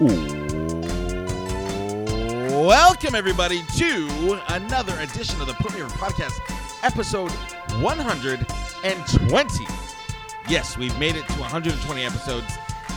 [0.00, 0.46] Welcome,
[3.16, 6.38] everybody, to another edition of the Put Me Over Podcast,
[6.84, 7.32] episode
[7.82, 9.66] 120.
[10.48, 12.46] Yes, we've made it to 120 episodes.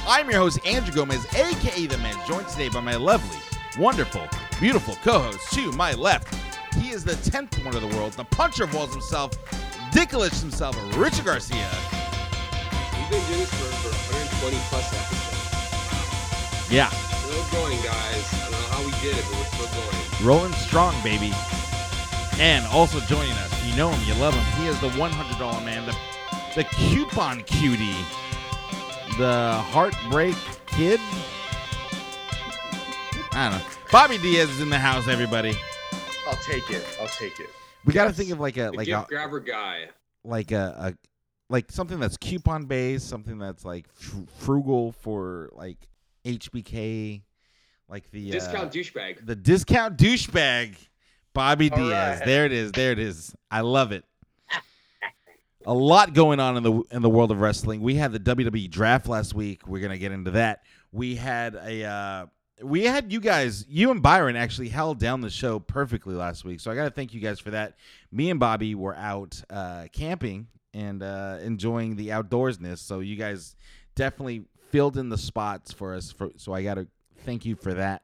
[0.05, 3.39] I'm your host, Andrew Gomez, aka The Man, joined today by my lovely,
[3.79, 4.27] wonderful,
[4.59, 6.35] beautiful co host to my left.
[6.75, 9.31] He is the 10th one of the world, the puncher of walls himself,
[9.91, 11.67] Dickolich himself, Richard Garcia.
[12.93, 15.20] We've been doing this for, for 120 plus episodes.
[16.71, 18.33] Yeah, Still going, guys.
[18.33, 20.25] I don't know how we did it, but we're still going.
[20.25, 21.33] rolling strong, baby.
[22.39, 24.61] And also joining us, you know him, you love him.
[24.61, 25.95] He is the $100 man, the,
[26.55, 27.93] the coupon cutie,
[29.17, 30.35] the heartbreak
[30.67, 30.99] kid.
[33.33, 33.65] I don't know.
[33.91, 35.53] Bobby Diaz is in the house, everybody.
[36.27, 36.85] I'll take it.
[37.01, 37.49] I'll take it.
[37.85, 39.89] We got to think of like a The like gift a grabber guy.
[40.23, 40.93] like a, a
[41.49, 45.77] like something that's coupon based, something that's like fr- frugal for like
[46.25, 47.21] HBK,
[47.89, 49.25] like the uh, Discount douchebag.
[49.25, 50.75] the discount douchebag,
[51.33, 52.19] Bobby All Diaz.
[52.19, 52.25] right.
[52.25, 52.71] There it is.
[52.71, 53.35] There it is.
[53.49, 54.03] I love it.
[55.67, 57.81] A lot going on in the in the world of wrestling.
[57.81, 59.67] We had the WWE draft last week.
[59.67, 60.63] We're gonna get into that.
[60.91, 62.25] We had a uh,
[62.63, 66.61] we had you guys, you and Byron actually held down the show perfectly last week.
[66.61, 67.75] So I got to thank you guys for that.
[68.11, 72.79] Me and Bobby were out uh, camping and uh, enjoying the outdoorsness.
[72.79, 73.55] So you guys
[73.95, 76.11] definitely filled in the spots for us.
[76.11, 76.87] For, so I got to
[77.25, 78.03] thank you for that.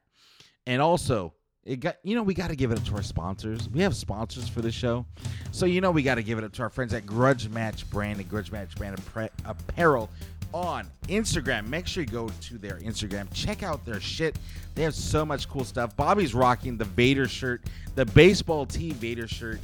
[0.66, 1.34] And also,
[1.68, 3.68] it got you know we got to give it up to our sponsors.
[3.70, 5.06] We have sponsors for the show,
[5.52, 7.90] so you know we got to give it up to our friends at Grudge Match
[7.90, 8.98] Brand and Grudge Match Brand
[9.46, 10.10] Apparel
[10.54, 11.68] on Instagram.
[11.68, 14.38] Make sure you go to their Instagram, check out their shit.
[14.76, 15.96] They have so much cool stuff.
[15.98, 17.64] Bobby's rocking the Vader shirt,
[17.96, 19.60] the baseball tee Vader shirt,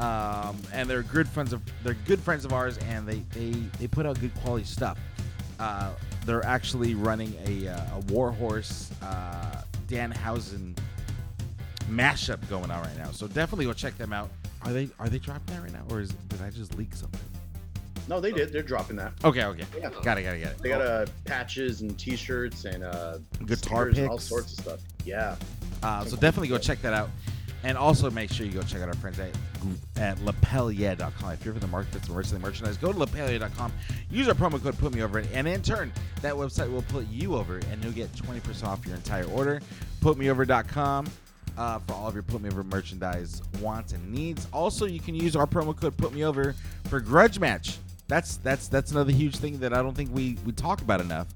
[0.00, 3.86] um, and they're good friends of they're good friends of ours, and they they they
[3.86, 4.98] put out good quality stuff.
[5.58, 5.90] Uh,
[6.26, 10.76] they're actually running a uh, a Warhorse uh, Danhausen
[11.90, 13.10] mashup going on right now.
[13.10, 14.30] So definitely go check them out.
[14.62, 17.20] Are they are they dropping that right now, or is did I just leak something?
[18.08, 18.52] No, they did.
[18.52, 19.12] They're dropping that.
[19.24, 19.88] Okay, okay, Yeah.
[20.02, 20.58] got it, got it, got it.
[20.58, 24.80] They got uh, patches and T-shirts and uh, Guitar stickers and all sorts of stuff.
[25.06, 25.36] Yeah.
[25.82, 27.08] Uh, so definitely go check that out.
[27.64, 29.30] And also make sure you go check out our friends at,
[29.96, 31.32] at lapellier.com.
[31.32, 33.72] If you're for the market that's some merchandise, go to lapellier.com.
[34.10, 37.36] Use our promo code Put Me Over, and in turn, that website will put you
[37.36, 39.62] over, and you'll get 20% off your entire order.
[40.02, 41.06] PutMeOver.com
[41.56, 44.46] uh, for all of your Put Me Over merchandise wants and needs.
[44.52, 46.54] Also, you can use our promo code Put Me Over
[46.90, 47.78] for Grudge Match.
[48.08, 51.28] That's that's that's another huge thing that I don't think we we talk about enough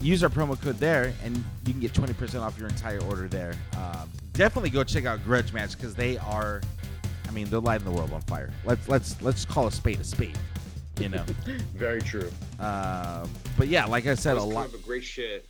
[0.00, 3.54] use our promo code there and you can get 20% off your entire order there
[3.76, 6.60] um, definitely go check out grudge match because they are
[7.28, 10.04] i mean they're lighting the world on fire let's let's let's call a spade a
[10.04, 10.38] spade
[10.98, 11.24] you know
[11.74, 12.30] Very true.
[12.60, 15.46] um, but yeah like i said a lot of a great shit.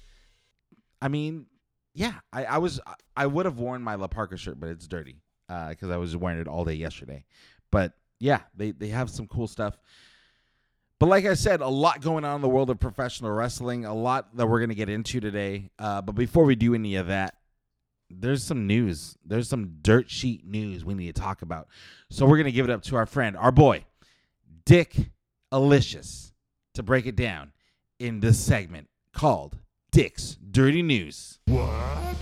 [1.00, 1.46] i mean
[1.94, 2.80] yeah i, I was
[3.16, 5.20] i would have worn my la parka shirt but it's dirty
[5.68, 7.24] because i was wearing it all day yesterday
[7.70, 9.76] but yeah they, they have some cool stuff
[10.98, 13.92] But like I said, a lot going on in the world of professional wrestling, a
[13.92, 15.68] lot that we're going to get into today.
[15.76, 17.34] Uh, but before we do any of that,
[18.20, 19.16] there's some news.
[19.24, 21.68] There's some dirt sheet news we need to talk about.
[22.10, 23.84] So we're going to give it up to our friend, our boy,
[24.64, 25.10] Dick
[25.50, 26.32] Alicious,
[26.74, 27.52] to break it down
[27.98, 29.58] in this segment called
[29.90, 31.38] Dick's Dirty News.
[31.46, 32.16] What?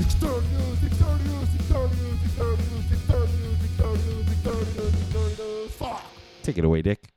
[0.00, 3.62] It's dirty news, it's dirty news, it's dirty news, it's dirty news, it's dirty news,
[3.62, 5.72] it's dirty news, it's dirty news, it's dirty news.
[5.72, 6.04] Fuck.
[6.42, 7.08] Take it away, Dick.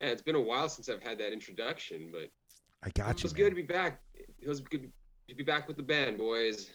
[0.00, 2.30] Yeah, it's been a while since I've had that introduction, but
[2.82, 3.24] I got it you.
[3.24, 3.42] was man.
[3.42, 4.00] good to be back.
[4.14, 4.90] It was good
[5.28, 6.70] to be back with the band, boys.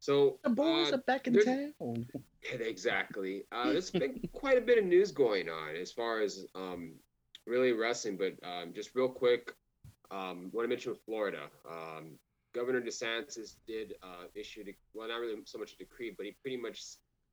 [0.00, 2.06] So The boys uh, are back in town.
[2.52, 3.44] Exactly.
[3.52, 6.92] Uh, there's been quite a bit of news going on as far as um,
[7.46, 9.54] really wrestling, but um, just real quick,
[10.10, 11.44] um, want to mention with Florida.
[11.66, 12.18] Um,
[12.54, 16.36] Governor DeSantis did uh, issue, de- well, not really so much a decree, but he
[16.42, 16.82] pretty much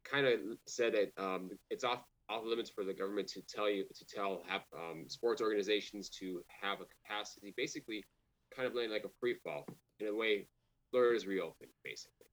[0.10, 3.84] kind of said that um, it's off off limits for the government to tell you
[3.94, 8.06] to tell have um, sports organizations to have a capacity, basically,
[8.56, 9.66] kind of letting like a free fall
[10.02, 10.48] in a way.
[10.92, 12.28] Florida is reopened, basically.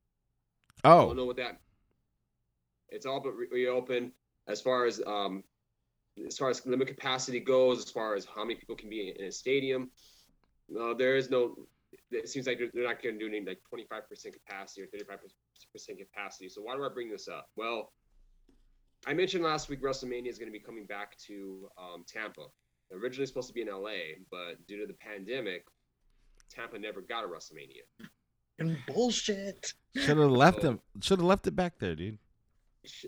[0.84, 1.60] I don't Oh, know what that.
[2.90, 4.12] It's all but re- reopened
[4.48, 5.44] as far as um,
[6.26, 9.26] as far as limit capacity goes, as far as how many people can be in,
[9.26, 9.90] a stadium.
[10.68, 11.54] No, there is no.
[12.10, 15.98] It seems like they're, they're not going to do any like 25% capacity or 35%
[15.98, 16.48] capacity.
[16.48, 17.48] So why do I bring this up?
[17.56, 17.92] Well,
[19.06, 22.46] I mentioned last week WrestleMania is going to be coming back to um, Tampa.
[22.92, 25.66] Originally supposed to be in LA, but due to the pandemic,
[26.50, 27.82] Tampa never got a WrestleMania.
[28.58, 29.74] And bullshit.
[29.94, 30.80] should have left him.
[31.00, 32.18] Should have left it back there, dude.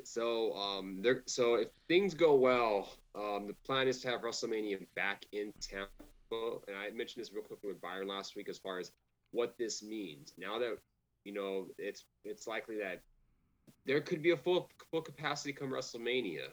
[0.05, 1.23] So um, there.
[1.27, 5.89] So if things go well, um, the plan is to have WrestleMania back in Tampa
[6.69, 8.93] and I mentioned this real quickly with Byron last week as far as
[9.33, 10.33] what this means.
[10.39, 10.79] Now that
[11.25, 13.03] you know, it's it's likely that
[13.87, 16.49] there could be a full full capacity come WrestleMania.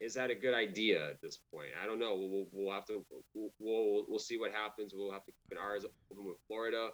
[0.00, 1.70] Is that a good idea at this point?
[1.82, 2.16] I don't know.
[2.16, 3.04] We'll, we'll have to
[3.34, 4.92] we'll, we'll we'll see what happens.
[4.94, 6.88] We'll have to keep an open with Florida.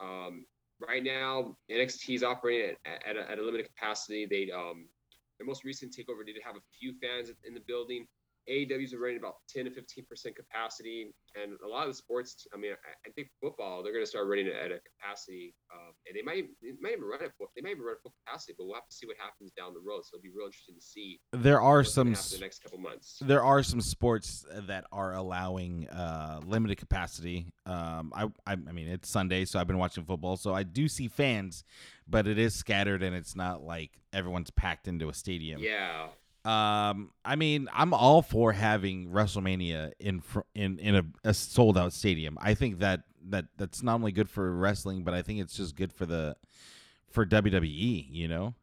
[0.00, 0.46] Um,
[0.80, 4.26] right now, NXT is operating at, at, a, at a limited capacity.
[4.26, 4.86] They um,
[5.38, 8.06] their most recent takeover did have a few fans in the building.
[8.48, 12.46] AEW's are running about 10 to 15 percent capacity, and a lot of the sports.
[12.54, 15.92] I mean, I, I think football they're going to start running at a capacity, um,
[16.06, 17.32] and they might they might even run it.
[17.56, 19.72] They might even run at full capacity, but we'll have to see what happens down
[19.74, 20.02] the road.
[20.04, 21.20] So it'll be real interesting to see.
[21.32, 23.18] There are some gonna happen s- the next couple months.
[23.24, 27.46] there are some sports that are allowing uh, limited capacity.
[27.66, 30.88] Um, I, I I mean it's Sunday, so I've been watching football, so I do
[30.88, 31.64] see fans,
[32.06, 35.60] but it is scattered and it's not like everyone's packed into a stadium.
[35.62, 36.08] Yeah,
[36.44, 41.78] Um, I mean, I'm all for having WrestleMania in fr- in in a, a sold
[41.78, 42.36] out stadium.
[42.40, 45.74] I think that that that's not only good for wrestling, but I think it's just
[45.74, 46.36] good for the
[47.10, 48.06] for WWE.
[48.10, 48.54] You know,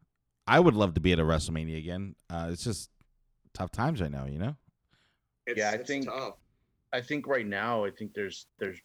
[0.46, 2.14] I would love to be at a WrestleMania again.
[2.30, 2.90] Uh, it's just
[3.52, 4.26] tough times right now.
[4.26, 4.56] You know.
[5.46, 6.34] it's, Yeah, I it's think- tough.
[6.94, 8.78] I think right now, I think there's there's,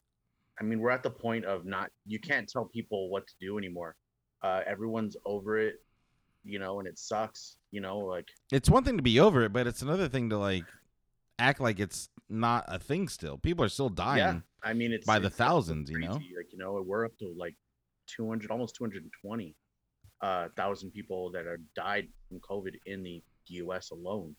[0.59, 3.57] I mean, we're at the point of not you can't tell people what to do
[3.57, 3.95] anymore.
[4.41, 5.83] Uh, everyone's over it,
[6.47, 7.57] you know, and it sucks.
[7.71, 10.37] You know, like It's one thing to be over it, but it's another thing to
[10.37, 10.63] like
[11.37, 13.37] act like it's not a thing still.
[13.37, 14.17] People are still dying.
[14.17, 16.13] yeah, I mean, it's by the it's thousands, you know?
[16.13, 17.55] Like you know, we're up to like
[18.07, 19.55] 200, almost 220
[20.21, 23.91] uh, thousand people that are died from COVID in the U.S.
[23.91, 24.35] alone.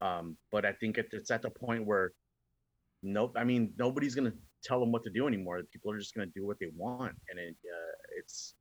[0.00, 2.12] Um, but I think it's at the point where
[3.02, 3.34] nope.
[3.36, 4.32] I mean, nobody's gonna
[4.64, 5.62] tell them what to do anymore.
[5.72, 8.54] People are just gonna do what they want, and it uh, it's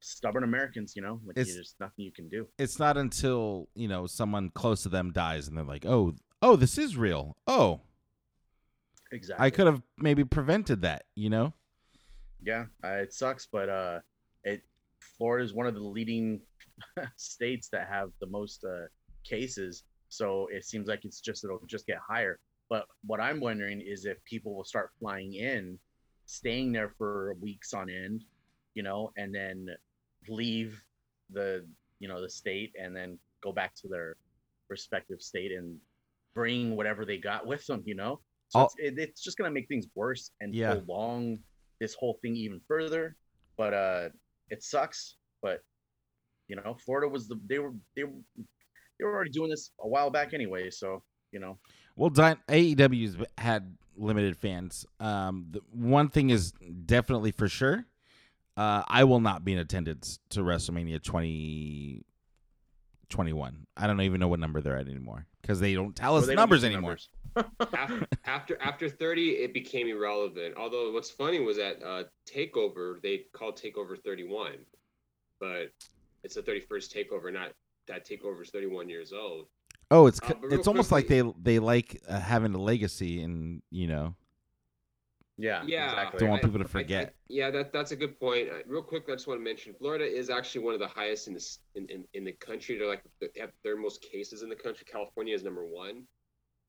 [0.00, 0.94] stubborn Americans.
[0.96, 2.48] You know, like It's- there's nothing you can do.
[2.58, 6.56] It's not until, you know, someone close to them dies and they're like, "Oh, oh,
[6.56, 7.82] this is real." Oh,
[9.12, 9.44] Exactly.
[9.46, 11.52] I could have maybe prevented that, you know?
[12.42, 14.00] Yeah, uh, it sucks, but uh,
[14.44, 14.62] it
[15.18, 16.40] Florida is one of the leading
[17.16, 18.86] states that have the most uh,
[19.24, 22.38] cases, so it seems like it's just it'll just get higher.
[22.68, 25.78] But what I'm wondering is if people will start flying in,
[26.26, 28.24] staying there for weeks on end,
[28.74, 29.68] you know, and then
[30.28, 30.82] leave
[31.32, 31.66] the
[31.98, 34.16] you know the state and then go back to their
[34.68, 35.76] respective state and
[36.34, 38.20] bring whatever they got with them, you know.
[38.48, 40.74] So it's, it, it's just gonna make things worse and Yeah.
[40.74, 41.38] prolong
[41.80, 43.16] this whole thing even further.
[43.56, 44.08] But uh,
[44.48, 45.16] it sucks.
[45.42, 45.60] But
[46.48, 49.88] you know, Florida was the they were they were they were already doing this a
[49.88, 50.70] while back anyway.
[50.70, 51.02] So
[51.32, 51.58] you know,
[51.96, 54.84] Well, AEW's had limited fans.
[54.98, 56.52] Um, the one thing is
[56.86, 57.86] definitely for sure.
[58.60, 63.66] Uh, I will not be in attendance to WrestleMania 2021.
[63.74, 66.26] I don't even know what number they're at anymore because they don't tell us Well,
[66.26, 66.98] they the don't numbers anymore.
[67.72, 73.22] after, after after 30 it became irrelevant although what's funny was that uh takeover they
[73.32, 74.56] called takeover 31
[75.38, 75.70] but
[76.24, 77.52] it's the 31st takeover not
[77.86, 79.46] that takeover is 31 years old
[79.92, 82.58] Oh, it's Uh, c but real it's almost like they they like uh, having a
[82.60, 84.14] legacy and you know
[85.40, 85.86] yeah, yeah.
[85.90, 86.18] exactly.
[86.20, 87.14] Don't want people to I- I- forget.
[87.28, 88.48] yeah that that's a good point.
[88.50, 91.28] Uh, real quick i just want to mention florida is actually one of the highest
[91.28, 92.78] in this in, in, in the country.
[92.78, 94.84] They're like they have their most cases in the country.
[94.90, 96.04] California is number one.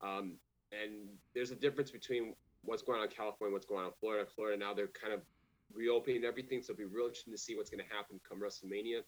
[0.02, 0.36] Um
[0.72, 0.92] and
[1.34, 2.34] there's a difference between
[2.64, 4.24] what's going on in california what's going on in florida.
[4.34, 5.20] Florida now they're kind of
[5.74, 9.00] reopening everything so it'll be real interesting to see what's going to happen come wrestlemania.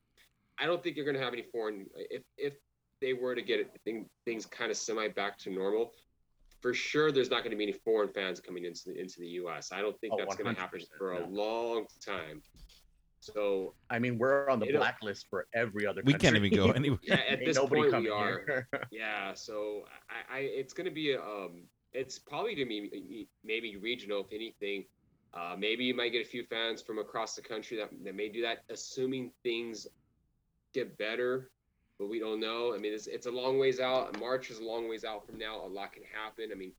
[0.58, 2.54] I don't think you're going to have any foreign if if
[3.00, 5.92] they were to get it, thing, things kind of semi back to normal
[6.64, 9.26] for sure there's not going to be any foreign fans coming into the, into the
[9.26, 11.26] us i don't think Oh, that's going to happen for a no.
[11.28, 12.42] long time
[13.20, 16.02] so I mean, we're on the blacklist for every other.
[16.04, 16.98] we can't even go anywhere.
[17.02, 21.14] yeah, at Ain't this point we are yeah so I, I it's going to be
[21.14, 24.84] um it's probably going to be maybe regional if anything
[25.34, 28.28] uh, maybe you might get a few fans from across the country that, that may
[28.30, 29.86] do that assuming things
[30.72, 31.50] get better
[31.98, 34.64] but we don't know i mean it's, it's a long ways out march is a
[34.64, 36.72] long ways out from now a lot can happen i mean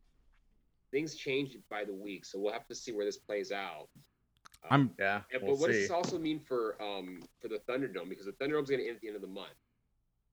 [0.92, 3.88] things change by the week so we'll have to see where this plays out
[4.70, 5.82] I'm- yeah, yeah, we'll but what does see.
[5.84, 9.02] this also mean for um for the thunderdome because the thunderdome's going to end at
[9.02, 9.54] the end of the month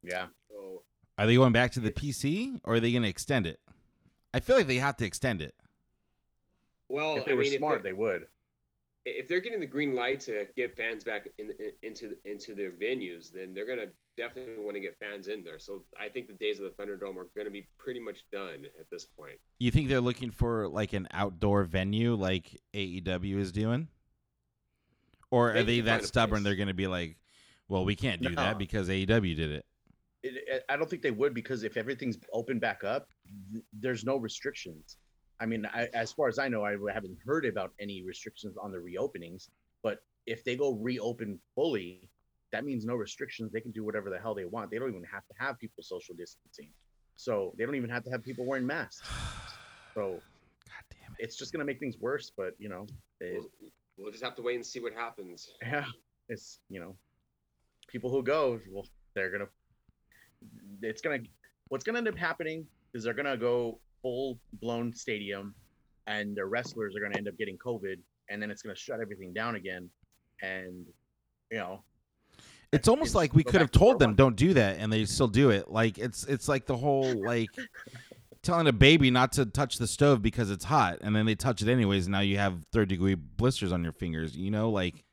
[0.02, 0.82] Yeah, so
[1.18, 3.60] Are they going back to the PC or are they going to extend it?
[4.34, 5.54] I feel like they have to extend it.
[6.88, 8.26] well if they I were mean, smart, they're- they would.
[9.04, 12.70] if they're getting the green light to get fans back in, in, into into their
[12.70, 15.59] venues, then they're gonna definitely want to get fans in there.
[15.59, 18.90] So I think the days of the Thunderdome are gonna be pretty much done at
[18.90, 19.38] this point.
[19.59, 23.88] You think they're looking for like an outdoor venue like AEW is doing?
[25.31, 26.45] Or are They they that stubborn place.
[26.45, 27.16] they're going to be like,
[27.69, 29.64] well, we can't do that because AEW did it.
[30.23, 33.09] It, it, I don't think they would because if everything's open back up,
[33.50, 34.99] th- there's no restrictions.
[35.40, 38.71] I mean, I, as far as I know, I haven't heard about any restrictions on
[38.71, 39.49] the reopenings.
[39.83, 42.11] But if they go reopen fully,
[42.52, 43.50] that means no restrictions.
[43.52, 44.71] They can do whatever the hell they want.
[44.71, 46.68] They don't even have to have people social distancing.
[47.16, 49.09] So they don't even have to have people wearing masks.
[49.94, 51.23] So God damn it.
[51.23, 52.32] it's just gonna make things worse.
[52.35, 52.87] But you know,
[53.21, 55.50] it, We'll, we'll just have to wait and see what happens.
[55.61, 55.85] yeah,
[56.30, 56.97] it's you know,
[57.88, 59.49] people who go, well, they're gonna,
[60.80, 61.18] it's gonna,
[61.68, 65.54] what's gonna end up happening is they're gonna go full blown stadium,
[66.06, 67.97] and the wrestlers are gonna end up getting COVID,
[68.30, 69.90] and then it's gonna shut everything down again,
[70.40, 70.87] and
[71.50, 71.85] you know,
[72.73, 74.17] It's almost it's like we could have told them one.
[74.17, 75.71] don't do that, and they still do it.
[75.71, 77.50] Like it's it's like the whole like
[78.43, 81.62] telling a baby not to touch the stove because it's hot, and then they touch
[81.62, 82.07] it anyways.
[82.07, 84.37] And now you have third degree blisters on your fingers.
[84.37, 85.05] You know, like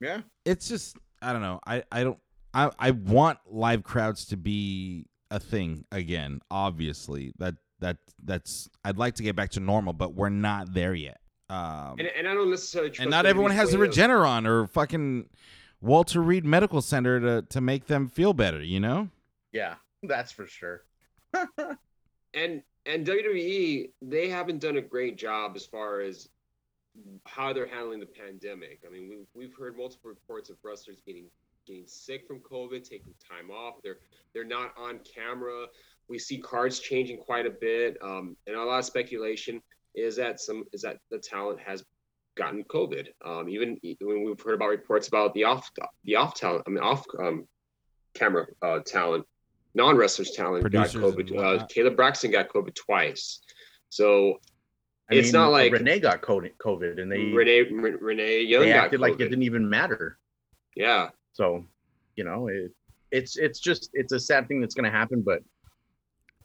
[0.00, 1.60] yeah, it's just I don't know.
[1.66, 2.18] I I don't
[2.52, 6.40] I I want live crowds to be a thing again.
[6.50, 10.94] Obviously, that that that's I'd like to get back to normal, but we're not there
[10.94, 11.20] yet.
[11.48, 15.28] Um, And, and I don't necessarily trust and not everyone has a Regeneron or fucking
[15.80, 18.62] Walter Reed Medical Center to to make them feel better.
[18.62, 19.08] You know.
[19.52, 20.84] yeah, that's for sure.
[22.34, 26.28] and and WWE they haven't done a great job as far as
[27.24, 28.80] how they're handling the pandemic.
[28.86, 31.26] I mean, we've we've heard multiple reports of wrestlers getting
[31.66, 33.82] getting sick from COVID, taking time off.
[33.82, 33.98] They're
[34.32, 35.66] they're not on camera.
[36.08, 39.60] We see cards changing quite a bit, um, and a lot of speculation
[39.94, 41.84] is that some is that the talent has
[42.36, 43.08] gotten COVID.
[43.24, 45.70] Um, even when we've heard about reports about the off
[46.04, 47.46] the off talent, I mean off um,
[48.14, 49.24] camera uh, talent,
[49.74, 51.36] non wrestlers talent Producers got COVID.
[51.36, 51.66] Uh.
[51.66, 53.40] Kayla Braxton got COVID twice.
[53.88, 54.38] So
[55.10, 59.00] I It's not like- Renee got COVID, and they Renee Re- Renee Young they acted
[59.00, 60.18] like it didn't even matter.
[60.74, 61.64] Yeah, So,
[62.16, 62.70] you know, it,
[63.10, 65.42] it's it's just it's a sad thing that's going to happen, but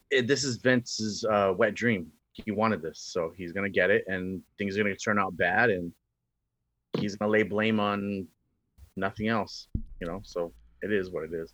[0.09, 2.11] it, this is Vince's uh, wet dream.
[2.33, 5.19] He wanted this, so he's going to get it, and things are going to turn
[5.19, 5.91] out bad, and
[6.97, 8.27] he's going to lay blame on
[8.95, 9.67] nothing else.
[9.99, 11.53] You know, so it is what it is,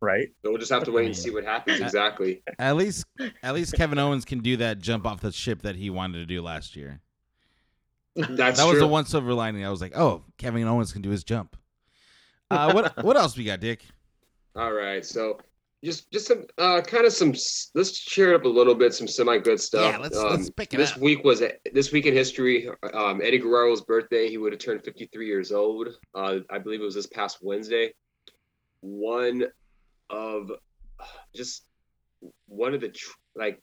[0.00, 0.28] right?
[0.42, 2.42] so we'll just have to wait and see what happens exactly.
[2.58, 3.04] At least
[3.42, 6.26] at least Kevin Owens can do that jump off the ship that he wanted to
[6.26, 7.00] do last year.
[8.16, 8.80] That's that was true.
[8.80, 9.64] the one silver lining.
[9.64, 11.56] I was like, oh, Kevin Owens can do his jump.
[12.50, 13.84] Uh, what what else we got, Dick?
[14.56, 15.38] All right, so
[15.84, 17.32] just just some uh, kind of some.
[17.74, 18.92] Let's cheer it up a little bit.
[18.94, 19.92] Some semi good stuff.
[19.92, 20.98] Yeah, let's- Um, let's pick it This up.
[20.98, 22.68] week was this week in history.
[22.92, 24.28] Um, Eddie Guerrero's birthday.
[24.28, 25.88] He would have turned 53 years old.
[26.14, 27.94] Uh, I believe it was this past Wednesday.
[28.80, 29.44] One
[30.10, 30.50] of
[31.34, 31.64] just
[32.46, 32.94] one of the
[33.34, 33.60] like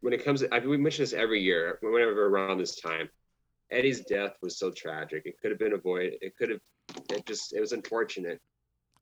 [0.00, 3.08] when it comes to, I mean, we mention this every year whenever around this time.
[3.70, 5.22] Eddie's death was so tragic.
[5.24, 6.14] It could have been avoided.
[6.20, 6.60] It could have.
[7.10, 7.54] It just.
[7.54, 8.40] It was unfortunate.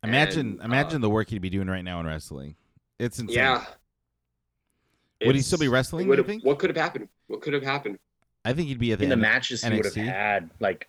[0.02, 2.56] Imagine And, uh, imagine the work he'd be doing right now in wrestling.
[2.99, 3.37] It's insane.
[3.37, 3.64] Yeah.
[5.25, 6.09] Would he still be wrestling?
[6.09, 6.44] would've- You think?
[6.44, 7.09] What could have happened?
[7.28, 7.99] What could have happened?
[8.44, 9.23] I think he'd be at the in the end.
[9.23, 10.88] matches he would have had, like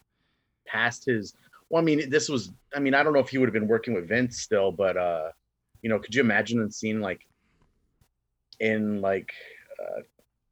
[0.65, 1.35] past his.
[1.69, 2.51] Well, I mean, this was.
[2.75, 4.97] I mean, I don't know if he would have been working with Vince still, but
[4.97, 5.29] uh,
[5.83, 7.27] you know, could you imagine and seeing like
[8.59, 9.31] in like
[9.79, 10.01] uh,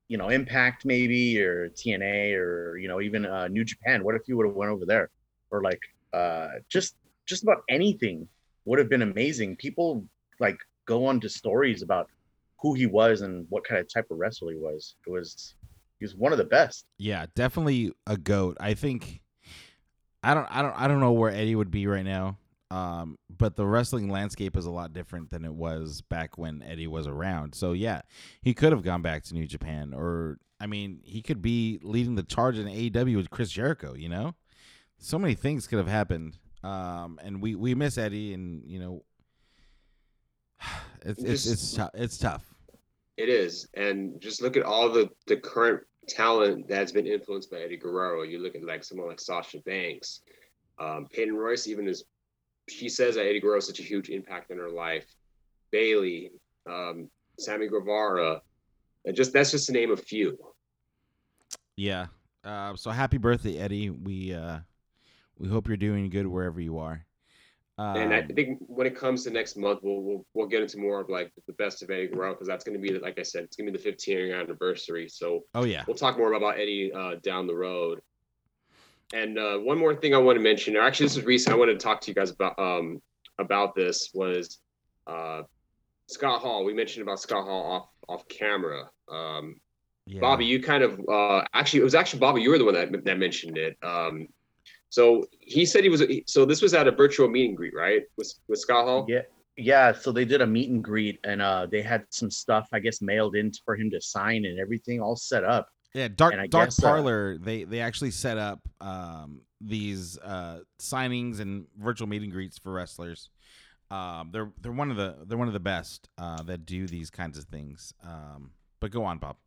[0.07, 4.03] you know Impact maybe or TNA or you know even uh, New Japan?
[4.03, 5.09] What if he would have went over there
[5.49, 5.81] or like
[6.13, 8.27] uh, just just about anything
[8.71, 9.57] would have been amazing.
[9.57, 10.05] People
[10.39, 12.09] like go on to stories about
[12.61, 14.95] who he was and what kind of type of wrestler he was.
[15.05, 15.55] It was
[15.99, 16.85] he was one of the best.
[16.97, 18.55] Yeah, definitely a goat.
[18.61, 19.19] I think
[20.23, 22.37] I don't I don't I don't know where Eddie would be right now.
[22.69, 26.87] Um, but the wrestling landscape is a lot different than it was back when Eddie
[26.87, 27.53] was around.
[27.53, 28.03] So yeah,
[28.41, 32.15] he could have gone back to New Japan or I mean, he could be leading
[32.15, 34.35] the charge in AEW with Chris Jericho, you know?
[34.97, 36.37] So many things could have happened.
[36.63, 39.03] Um, and we we miss Eddie and, you know,
[41.05, 42.45] it's it's Just- it's, tou- it's tough.
[43.17, 47.57] It is, and just look at all the the current talent that's been influenced by
[47.57, 48.23] Eddie Guerrero.
[48.23, 50.21] You look at like someone like Sasha Banks,
[50.79, 51.67] um, Peyton Royce.
[51.67, 52.03] Even as
[52.69, 55.05] she says that Eddie Guerrero such a huge impact in her life.
[55.71, 56.31] Bayley,
[56.67, 58.41] um, Sammy Guevara,
[59.05, 60.37] and just that's just to name a few.
[61.75, 62.07] Yeah.
[62.43, 63.89] Uh, so happy birthday, Eddie.
[63.91, 64.59] We uh,
[65.41, 67.03] we hope you're doing good wherever you are.
[67.77, 70.77] Um, And I think when it comes to next month, we'll we'll, we'll get into
[70.77, 73.23] more of like the best of Eddie Guerrero because that's going to be like I
[73.23, 75.09] said, it's going to be the 15 year anniversary.
[75.09, 78.01] So oh yeah, we'll talk more about Eddie uh, down the road.
[79.13, 81.55] And uh, one more thing I want to mention, or actually this is recent.
[81.55, 83.01] I wanted to talk to you guys about um,
[83.39, 84.59] about this was
[85.07, 85.41] uh,
[86.07, 86.63] Scott Hall.
[86.63, 88.89] We mentioned about Scott Hall off off camera.
[89.09, 89.55] Um,
[90.05, 90.19] yeah.
[90.19, 92.41] Bobby, you kind of uh, actually it was actually Bobby.
[92.43, 93.77] You were the one that that mentioned it.
[93.81, 94.27] Um,
[94.91, 96.03] so he said he was.
[96.27, 98.03] So this was at a virtual meet and greet, right?
[98.17, 99.05] With with Scott Hall.
[99.07, 99.21] Yeah,
[99.55, 99.93] yeah.
[99.93, 103.01] So they did a meet and greet, and uh, they had some stuff, I guess,
[103.01, 105.69] mailed in for him to sign and everything, all set up.
[105.93, 107.37] Yeah, Dark And Dark guess, uh, Parlor.
[107.37, 112.73] they they actually set up um, these uh, signings and virtual meet and greets for
[112.73, 113.29] wrestlers.
[113.89, 117.09] Um, they're they're one of the they're one of the best uh, that do these
[117.09, 117.93] kinds of things.
[118.03, 119.37] Um, but go on, Bob.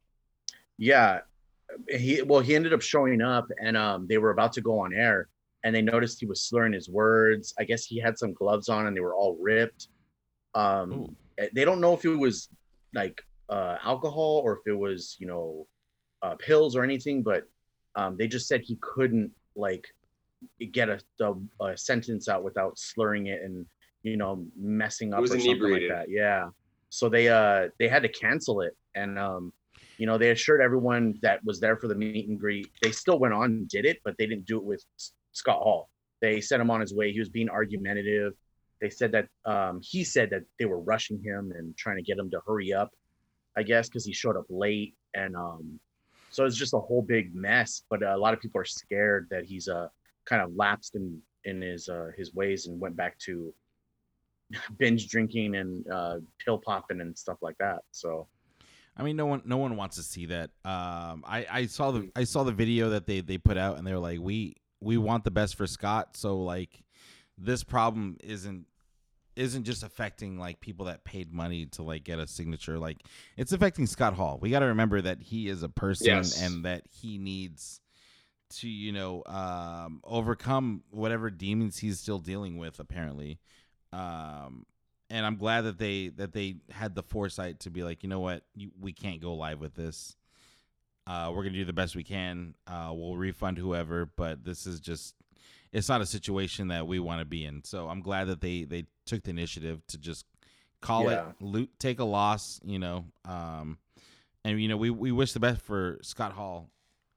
[0.79, 1.21] Yeah,
[1.89, 4.93] he well he ended up showing up, and um they were about to go on
[4.93, 5.29] air,
[5.65, 7.55] and they noticed he was slurring his words.
[7.59, 9.89] I guess he had some gloves on, and they were all ripped.
[10.55, 11.17] Um, Ooh.
[11.39, 12.49] eh, they don't know if it was
[12.95, 15.67] like uh alcohol or if it was you know
[16.23, 17.45] uh, pills or anything, but
[17.97, 19.87] um they just said he couldn't like
[20.73, 23.67] get a, a, a sentence out without slurring it and
[24.03, 26.07] you know messing up or something like that.
[26.09, 26.49] Yeah.
[26.91, 29.53] So they uh they had to cancel it and um
[29.99, 32.71] you know they assured everyone that was there for the meet and greet.
[32.83, 34.85] They still went on and did it, but they didn't do it with
[35.35, 35.91] Scott Hall.
[36.21, 37.13] They sent him on his way.
[37.13, 38.33] He was being argumentative.
[38.81, 42.19] They said that um he said that they were rushing him and trying to get
[42.19, 42.91] him to hurry up,
[43.57, 45.79] I guess, because he showed up late and um
[46.31, 47.83] so it's just a whole big mess.
[47.89, 49.89] But a lot of people are scared that he's uh
[50.25, 53.53] kind of lapsed in in his uh his ways and went back to
[54.79, 57.81] binge drinking and uh pill popping and stuff like that.
[57.91, 58.29] So
[58.97, 60.51] I mean, no one no one wants to see that.
[60.65, 63.87] Um, I I saw the I saw the video that they they put out, and
[63.87, 66.17] they were like, we we want the best for Scott.
[66.17, 66.85] So like,
[67.39, 68.67] this problem isn't
[69.37, 72.79] isn't just affecting like people that paid money to like get a signature.
[72.79, 72.99] Like,
[73.37, 74.39] it's affecting Scott Hall.
[74.41, 76.41] We got to remember that he is a person, Yes.
[76.41, 77.81] and that he needs
[78.51, 82.79] to you know um, overcome whatever demons he's still dealing with.
[82.79, 83.41] Apparently.
[83.93, 84.67] Um,
[85.11, 88.21] and I'm glad that they that they had the foresight to be like, you know
[88.21, 90.17] what, you, we can't go live with this.
[91.07, 92.55] Uh, we're gonna do the best we can.
[92.67, 95.15] Uh, we'll refund whoever, but this is just
[95.73, 97.63] it's not a situation that we want to be in.
[97.65, 100.25] So I'm glad that they they took the initiative to just
[100.81, 101.31] call Yeah.
[101.31, 103.05] it loot, take a loss, you know.
[103.25, 103.79] Um,
[104.45, 106.71] and you know we we wish the best for Scott Hall,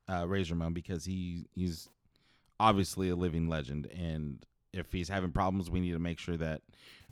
[0.10, 1.88] uh, Razor Ramon because he he's
[2.60, 6.62] obviously a living legend, and if he's having problems, we need to make sure that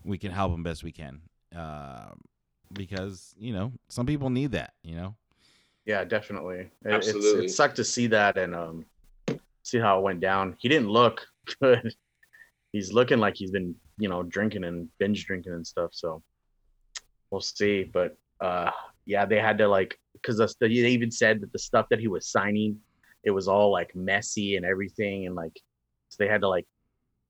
[0.03, 1.21] we can help him best we can.
[1.55, 2.09] Uh,
[2.73, 4.73] because you know some people need that.
[4.83, 5.15] You know.
[5.85, 6.59] Yeah, definitely.
[6.59, 7.45] It, it's, Absolutely.
[7.45, 8.85] it sucked to see that and um
[9.63, 10.55] see how it went down.
[10.59, 11.25] He didn't look
[11.61, 11.93] good.
[12.71, 15.91] He's looking like he's been, you know, drinking and binge drinking and stuff.
[15.93, 16.21] So
[17.29, 17.83] we'll see.
[17.83, 18.71] But uh
[19.05, 22.27] yeah, they had to like because they even said that the stuff that he was
[22.27, 22.79] signing,
[23.23, 25.59] it was all like messy and everything, and like
[26.09, 26.65] so they had to like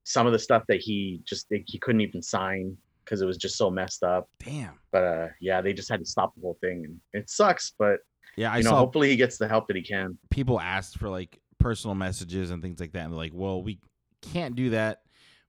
[0.06, 3.58] some of the stuff that he just he couldn't even sign because it was just
[3.58, 4.30] so messed up.
[4.40, 4.80] Damn.
[4.94, 7.74] But uh yeah, they just had to stop the whole thing, and it sucks.
[7.78, 8.00] But
[8.38, 10.18] Yeah, I you know, saw hopefully he gets the help that he can.
[10.30, 13.80] people asked for like personal messages and things like that, and they're like, "Well, we
[14.22, 15.02] can't do that.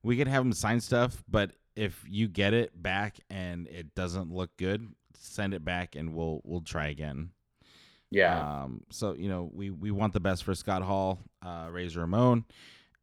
[0.03, 4.31] We can have them sign stuff, but if you get it back and it doesn't
[4.31, 7.31] look good, send it back, and we'll we'll try again."
[8.09, 11.99] Yeah, Um, so you know, we we want the best for Scott Hall, uh, Razor
[11.99, 12.45] Ramon,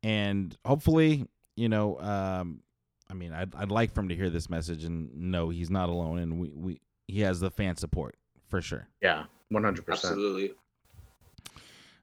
[0.02, 2.62] and hopefully, you know, um,
[3.10, 5.90] I mean, I'd I'd like for him to hear this message and know he's not
[5.90, 8.16] alone, and we we he has the fan support
[8.48, 8.88] for sure.
[9.02, 10.12] yeah, one hundred percent.
[10.12, 10.52] Absolutely.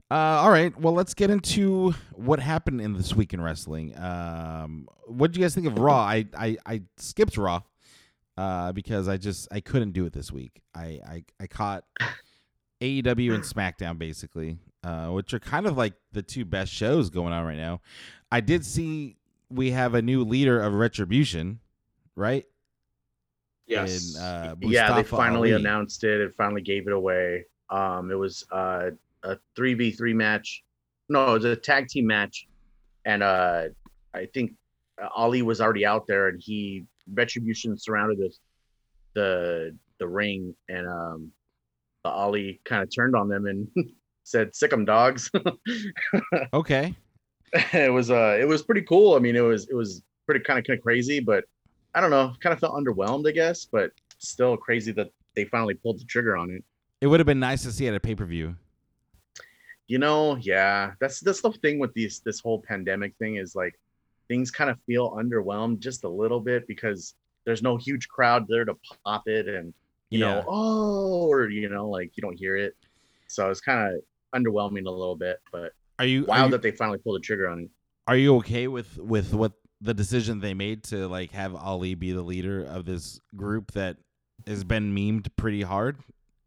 [0.10, 3.98] Uh, all right, well, let's get into what happened in this week in wrestling.
[3.98, 6.02] Um, what do you guys think of Raw?
[6.02, 7.62] I I, I skipped Raw
[8.38, 10.62] uh, because I just I couldn't do it this week.
[10.76, 11.86] I I, I caught
[12.82, 17.32] AEW and SmackDown basically, uh, which are kind of like the two best shows going
[17.32, 17.80] on right now.
[18.32, 19.16] I did see
[19.50, 21.60] we have a new leader of Retribution,
[22.18, 22.46] right?
[23.72, 24.16] Yes.
[24.16, 25.62] In, uh, Yeah, they finally Ali.
[25.62, 26.20] announced it.
[26.20, 27.46] It finally gave it away.
[27.70, 28.92] Um, it was uh,
[29.24, 30.64] a three v three match.
[31.10, 32.48] No, it was a tag team match,
[33.06, 33.64] and uh,
[34.14, 34.54] I think
[35.16, 38.32] Ali was already out there, and he Retribution surrounded the
[39.14, 41.32] the the ring, and um,
[42.06, 43.68] Ali kind of turned on them and
[44.24, 45.32] said, "Sick "Sick 'em dogs."
[46.54, 46.94] Okay,
[47.74, 49.16] it was uh it was pretty cool.
[49.16, 51.46] I mean, it was it was pretty kind of kind of crazy, but
[51.94, 55.74] I don't know, kind of felt underwhelmed, I guess, but still crazy that they finally
[55.74, 56.64] pulled the trigger on it.
[57.02, 58.56] it would have been nice to see at a pay per view.
[59.88, 63.78] You know, yeah, that's that's the thing with these this whole pandemic thing is like
[64.30, 68.64] things kind of feel underwhelmed just a little bit because there's no huge crowd there
[68.64, 69.74] to pop it and
[70.10, 70.36] you Yeah.
[70.36, 72.76] know, oh, or you know, like you don't hear it.
[73.28, 74.02] So it's kind of
[74.40, 76.24] underwhelming a little bit, but Are you?
[76.26, 77.70] wow that they finally pulled the trigger on it.
[78.08, 82.12] are you okay with with what the decision they made to like have Ali be
[82.12, 83.98] the leader of this group that
[84.48, 85.98] has been memed pretty hard?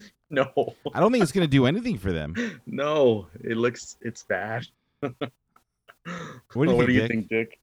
[0.31, 0.51] No.
[0.93, 2.35] I don't think it's going to do anything for them.
[2.67, 4.67] No, it looks it's bad.
[5.01, 5.15] what
[6.55, 7.29] What do you think, Dick?
[7.29, 7.61] think, Dick?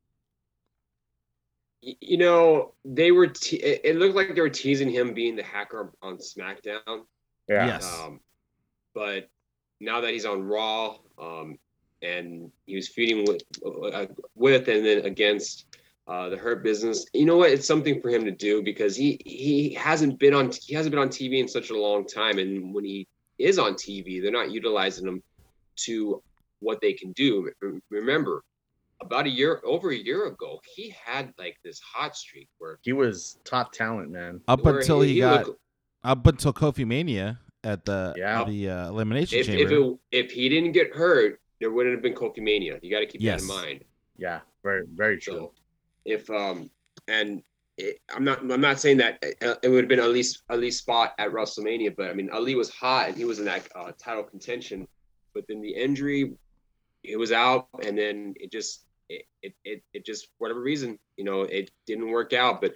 [1.99, 3.27] You know, they were.
[3.27, 7.05] Te- it it looked like they were teasing him being the hacker on SmackDown.
[7.49, 7.65] Yeah.
[7.65, 7.99] Yes.
[7.99, 8.19] Um,
[8.93, 9.27] but
[9.81, 11.57] now that he's on Raw, um,
[12.02, 15.66] and he was feuding with uh, with and then against
[16.08, 17.06] uh, the Hurt Business.
[17.14, 17.52] You know what?
[17.52, 21.00] It's something for him to do because he he hasn't been on he hasn't been
[21.02, 24.52] on TV in such a long time, and when he is on TV, they're not
[24.52, 25.22] utilizing him
[25.78, 26.22] to
[26.60, 27.50] what they can do.
[27.90, 28.44] Remember,
[29.02, 32.94] about a year over a year ago, he had like this hot streak where He
[32.94, 34.42] was top talent, man.
[34.48, 35.60] Up where until he, got looked-
[36.04, 38.44] up until Kofi Mania at the Yeah.
[38.44, 39.62] the uh, elimination if chamber.
[39.64, 42.78] if it, if he didn't get hurt, there wouldn't have been Kofi Mania.
[42.82, 43.39] You got to keep Yes.
[43.47, 43.86] that in mind.
[44.17, 45.34] Yeah, very very true.
[45.34, 45.54] So
[46.06, 46.69] if um
[47.08, 47.41] and
[47.78, 50.60] it, I'm not I'm not saying that uh, it would have been at least at
[50.60, 53.67] least spot at WrestleMania, but I mean Ali was hot and he was in that
[53.76, 54.88] uh, title contention,
[55.34, 56.34] but then the injury,
[57.04, 61.24] it was out, and then it just it, it it it just whatever reason you
[61.24, 62.74] know it didn't work out, but.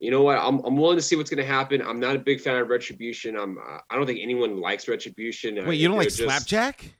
[0.00, 0.36] You know what?
[0.36, 1.80] I'm, I'm willing to see what's going to happen.
[1.80, 3.36] I'm not a big fan of Retribution.
[3.36, 5.60] I'm uh, I don't think anyone likes Retribution.
[5.60, 6.92] Uh, Wait, you don't like just- Slapjack?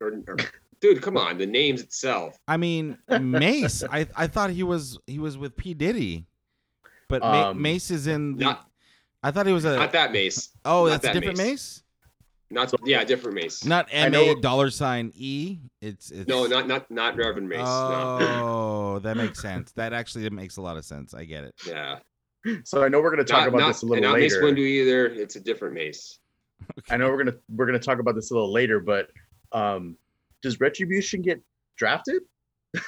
[0.00, 0.36] Or- or-
[0.80, 1.38] dude, come on.
[1.38, 2.38] The names itself.
[2.48, 3.82] I mean, Mace.
[3.90, 6.26] I I thought he was he was with P Diddy,
[7.08, 8.44] but Ma- Um, Mace is in the.
[8.44, 8.66] Not
[9.22, 9.76] I thought he was a.
[9.76, 10.48] not that Mace.
[10.64, 11.46] oh, not that's a that different Mace.
[11.48, 11.82] Mace.
[12.52, 13.64] Not yeah, different Mace.
[13.64, 15.58] Not M A dollar sign E.
[15.80, 16.26] It's it's.
[16.28, 17.58] No, not not not Reverend Mace.
[17.60, 18.18] no.
[18.20, 19.70] Oh, that makes sense.
[19.72, 21.14] That actually makes a lot of sense.
[21.14, 21.54] I get it.
[21.66, 21.98] Yeah.
[22.64, 24.34] So I know we're gonna talk not, about not, this a and little not Mace
[24.34, 24.46] later.
[24.46, 25.06] Windu either.
[25.08, 26.18] It's a different Mace.
[26.88, 29.10] I know we're gonna we're gonna talk about this a little later, but
[29.52, 29.96] um,
[30.42, 31.40] does Retribution get
[31.76, 32.22] drafted?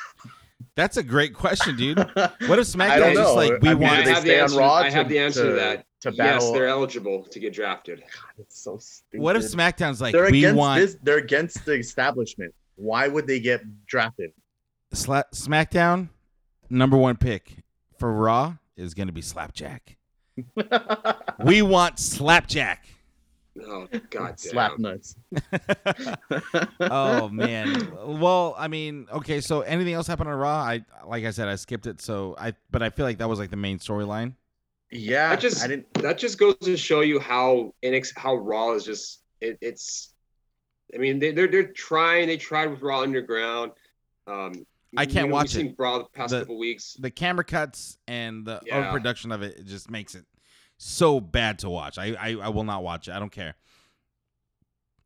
[0.74, 1.98] That's a great question, dude.
[1.98, 4.04] What if SmackDown don't just like we I mean, want?
[4.04, 5.54] do I have the stay on answer- Raw I have to- the answer to to-
[5.56, 5.86] that.
[6.00, 8.02] to Yes, they're eligible to get drafted.
[8.38, 9.20] It's so stupid.
[9.20, 10.96] What if SmackDown's like they're we against want this?
[11.02, 12.54] They're against the establishment.
[12.76, 14.32] Why would they get drafted?
[14.94, 16.08] Sla- SmackDown
[16.70, 17.56] number one pick
[17.98, 19.96] for Raw is going to be Slapjack.
[21.44, 22.86] We want Slapjack.
[23.66, 25.16] Oh god Slap nuts.
[26.80, 27.92] oh man.
[28.04, 29.40] Well, I mean, okay.
[29.40, 30.56] So anything else happened on Raw?
[30.56, 32.00] I like I said, I skipped it.
[32.00, 34.34] So I, but I feel like that was like the main storyline.
[34.90, 35.92] Yeah, I just I didn't.
[35.94, 40.10] that just goes to show you how inex how Raw is just it, it's.
[40.94, 42.26] I mean, they, they're they're trying.
[42.28, 43.72] They tried with Raw Underground.
[44.26, 45.68] Um, I can't you know, watch we've it.
[45.68, 46.96] Seen Raw the past The- couple weeks.
[46.98, 48.78] The camera cuts and the Yeah.
[48.78, 50.26] overproduction of it, it just makes it
[50.84, 51.96] so bad to watch.
[51.96, 53.12] I, I, I will not watch it.
[53.12, 53.54] I don't care.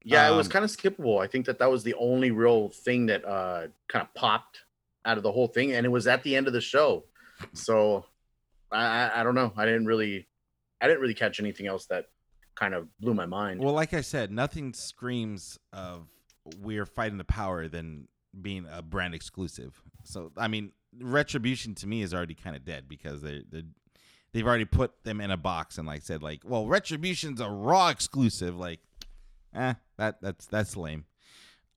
[0.02, 1.22] Yeah, it was Um, kind of skippable.
[1.22, 4.62] I think that that was the only real thing that uh kind of popped
[5.04, 7.04] out of the whole thing, and it was at the end of the show.
[7.52, 8.06] So
[8.70, 9.52] I I, I don't know.
[9.56, 10.28] I didn't really
[10.80, 12.06] I didn't really catch anything else that
[12.54, 13.60] kind of blew my mind.
[13.60, 16.06] Well, like I said, nothing screams of
[16.62, 18.08] we're fighting the power than
[18.40, 19.82] being a brand exclusive.
[20.04, 23.64] So, I mean, Retribution to me is already kind of dead because they they
[24.36, 27.88] they've already put them in a box and like said like, well, Retribution's a Raw
[27.88, 28.54] exclusive.
[28.54, 28.80] Like,
[29.54, 31.06] eh, that that's that's lame.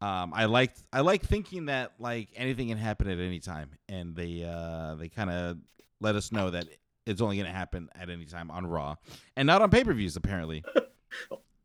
[0.01, 4.13] Um, I like I like thinking that like anything can happen at any time, and
[4.13, 5.57] they uh they kind of
[6.01, 6.65] let us know that
[7.05, 8.95] it's only going to happen at any time on Raw
[9.37, 10.63] and not on pay per views apparently.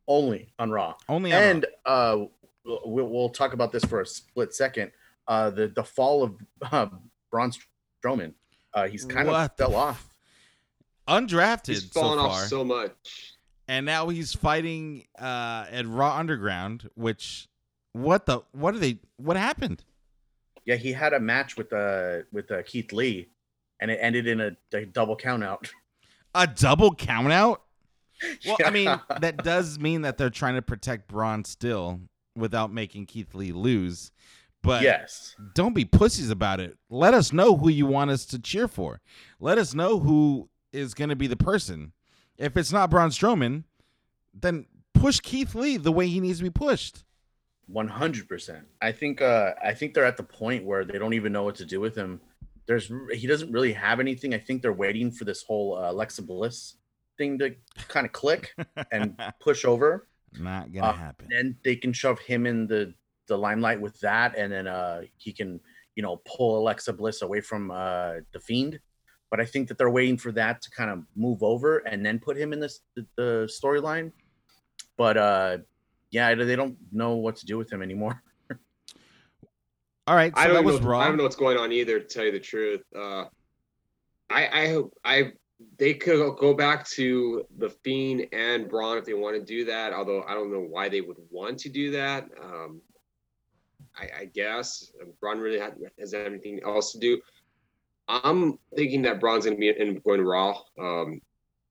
[0.07, 0.95] Only on Raw.
[1.09, 1.49] Only on Raw.
[1.51, 2.17] and uh
[2.65, 4.93] we'll, we'll talk about this for a split second.
[5.27, 6.37] Uh the the fall of
[6.71, 6.87] uh,
[7.31, 7.53] Braun
[8.05, 8.35] Strowman.
[8.73, 10.14] Uh he's kind What of fell f- off.
[11.09, 13.35] Undrafted He's so fallen far, off so much.
[13.69, 16.89] and now he's fighting uh, at Raw Underground.
[16.95, 17.49] Which,
[17.93, 18.41] what the?
[18.53, 18.99] What are they?
[19.17, 19.85] What happened?
[20.65, 23.29] Yeah, he had a match with uh with uh, Keith Lee,
[23.81, 25.71] and it ended in a, a double count out.
[26.37, 27.63] A double count out?
[28.45, 28.87] Well, I mean,
[29.21, 32.01] that does mean that they're trying to protect Braun still
[32.35, 34.11] without making Keith Lee lose.
[34.61, 36.77] But yes, don't be pussies about it.
[36.91, 39.01] Let us know who you want us to cheer for.
[39.39, 41.93] Let us know who is going to be the person.
[42.37, 43.65] If it's not Braun Strowman,
[44.35, 47.05] then push Keith Lee the way he needs to be pushed.
[47.67, 48.67] one hundred percent.
[48.83, 51.55] I think uh I think they're at the point where they don't even know what
[51.57, 52.21] to do with him.
[52.67, 54.35] There's he doesn't really have anything.
[54.35, 56.75] I think they're waiting for this whole uh, Alexa Bliss
[57.17, 57.55] thing to
[57.89, 58.55] kind of click
[58.91, 60.09] and push over.
[60.39, 61.29] not gonna Uh, happen.
[61.31, 62.93] then they can shove him in the
[63.29, 65.61] the limelight with that, and then uh he can
[65.95, 68.81] you know pull Alexa Bliss away from uh the Fiend.
[69.35, 72.21] But I think that they're waiting for that to kind of move over and then
[72.21, 74.13] put him in this the, the storyline.
[74.97, 75.59] But uh
[76.13, 78.23] yeah, they don't know what to do with him anymore.
[80.07, 80.71] All right, so I don't that know.
[80.71, 81.01] was Raw.
[81.01, 81.99] I don't know what's going on either.
[81.99, 83.25] To tell you the truth, uh,
[84.31, 85.33] I I hope I
[85.81, 89.93] they could go back to the Fiend and Braun if they want to do that.
[89.93, 92.29] Although I don't know why they would want to do that.
[92.41, 92.81] Um,
[93.97, 97.21] I, I guess Braun really ha- has anything else to do.
[98.09, 100.59] I'm thinking that Braun's going to be in going Raw.
[100.79, 101.21] Um,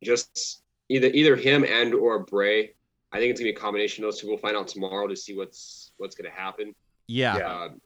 [0.04, 2.74] just either either him and or Bray.
[3.12, 4.28] I think it's gonna be a combination of those two.
[4.28, 6.74] We'll find out tomorrow to see what's what's gonna happen.
[7.08, 7.38] Yeah.
[7.38, 7.62] Yeah.
[7.64, 7.82] Um,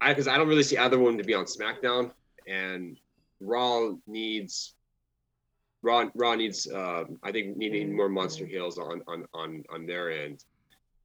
[0.00, 2.10] I because I don't really see either one to be on SmackDown,
[2.46, 2.98] and
[3.40, 4.74] Raw needs
[5.82, 10.10] Raw Raw needs um, I think needing more monster heels on on on on their
[10.10, 10.44] end.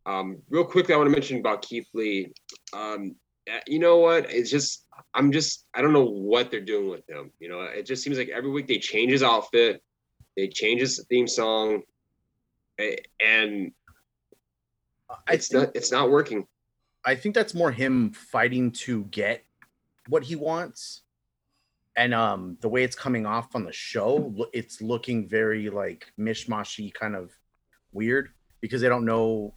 [0.06, 2.32] Um, real quickly, I want to mention about Keith Lee.
[2.74, 3.25] Um, uh,
[3.68, 4.30] you know what?
[4.30, 7.32] It's just I'm just I don't know what they're doing with him.
[7.40, 9.82] You know, it just seems like every week they change his outfit,
[10.36, 11.84] they change his theme song,
[12.78, 13.72] and
[15.30, 16.46] it's think, not it's not working.
[17.04, 19.44] I think that's more him fighting to get
[20.10, 21.02] what he wants.
[21.98, 26.94] And um the way it's coming off on the show, it's looking very like mishmashy
[26.94, 27.32] kind of
[27.94, 28.30] weird
[28.60, 29.54] because they don't know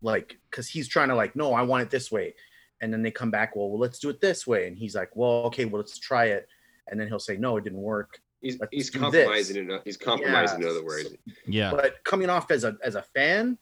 [0.00, 2.34] like because he's trying to like, no, I want it this way.
[2.82, 4.66] And then they come back, well, well, let's do it this way.
[4.66, 6.46] And he's like, well, okay, well, let's try it.
[6.88, 8.18] And then he'll say, no, it didn't work.
[8.42, 9.68] He's Let's he's do compromising.
[9.68, 9.76] this.
[9.76, 10.58] In, he's compromising.
[10.58, 11.10] In Yeah, other words,
[11.46, 11.70] Yeah.
[11.70, 13.56] But coming off as a as a fan,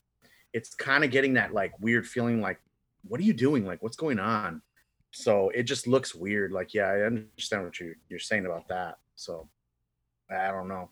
[0.55, 2.59] it's kind of getting that like weird feeling like,
[3.07, 3.67] what are you doing?
[3.67, 4.63] Like, what's going on?
[5.11, 6.51] So it just looks weird.
[6.51, 8.97] Like, yeah, I understand what you're you're saying about that.
[9.17, 9.51] So
[10.31, 10.89] I don't know.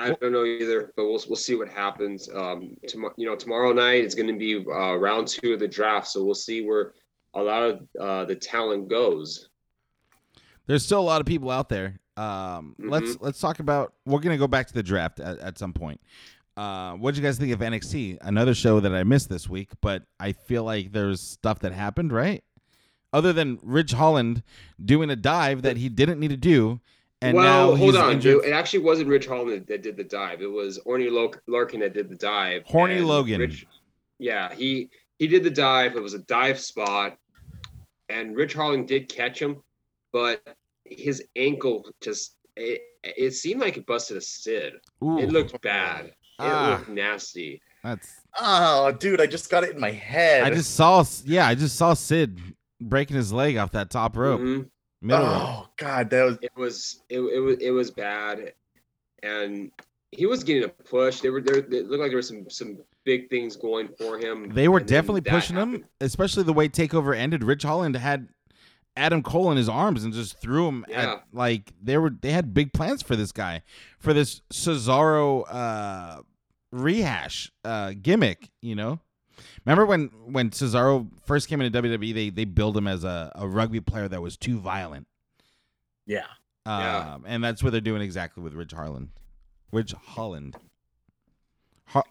[0.00, 2.28] I don't know either, but we'll we'll see what happens.
[2.34, 5.68] Um, tomorrow, you know, tomorrow night is going to be uh, round two of the
[5.68, 6.94] draft, so we'll see where
[7.34, 9.48] a lot of uh, the talent goes.
[10.66, 11.98] There's still a lot of people out there.
[12.16, 13.92] Um, let's let's talk about.
[14.06, 16.00] We're gonna go back to the draft at, at some point.
[16.56, 18.18] Uh, what would you guys think of NXT?
[18.20, 22.12] Another show that I missed this week, but I feel like there's stuff that happened,
[22.12, 22.44] right?
[23.12, 24.42] Other than Ridge Holland
[24.84, 26.80] doing a dive that he didn't need to do,
[27.20, 28.12] and well, now hold on.
[28.12, 28.44] injured.
[28.44, 30.42] It, it actually wasn't Rich Holland that, did the dive.
[30.42, 32.62] It was Orny Lo- Lorcan that did the dive.
[32.66, 33.40] Horny Logan.
[33.40, 33.66] Rich-
[34.18, 35.96] yeah, he he did the dive.
[35.96, 37.16] It was a dive spot,
[38.08, 39.62] and Rich Holland did catch him,
[40.12, 40.42] but
[40.84, 44.74] his ankle just it, it seemed like it busted a Sid.
[45.02, 46.06] Ooh, It looked bad.
[46.06, 46.76] It Ah.
[46.78, 47.60] looked nasty.
[47.82, 48.20] that's.
[48.40, 50.42] Oh, dude, I just got it in my head.
[50.44, 51.04] I just saw.
[51.24, 52.40] Yeah, I just saw Sid
[52.80, 54.68] breaking his leg off that top rope, Mhm.
[55.02, 55.32] middle rope.
[55.42, 58.54] oh god, that was It was it, it was it was bad,
[59.22, 59.70] and
[60.12, 61.20] he was getting a push.
[61.20, 61.56] There were there.
[61.58, 64.50] It looked like there were some some big things going for him.
[64.52, 67.44] They were definitely that pushing him, especially the way Takeover ended.
[67.44, 68.28] Rich Holland had
[68.96, 71.12] Adam Cole in his arms and just threw him Yeah.
[71.14, 73.62] at like they were they had big plans for this guy
[73.98, 76.22] for this Cesaro uh
[76.72, 79.00] rehash uh gimmick, you know.
[79.66, 83.48] Remember when when Cesaro first came into WWE, they they billed him as a, a
[83.48, 85.06] rugby player that was too violent.
[86.06, 86.26] yeah.
[86.66, 87.18] Um, Yeah.
[87.26, 89.08] and that's what they're doing exactly with Rich Harland.
[89.72, 90.56] Rich Holland.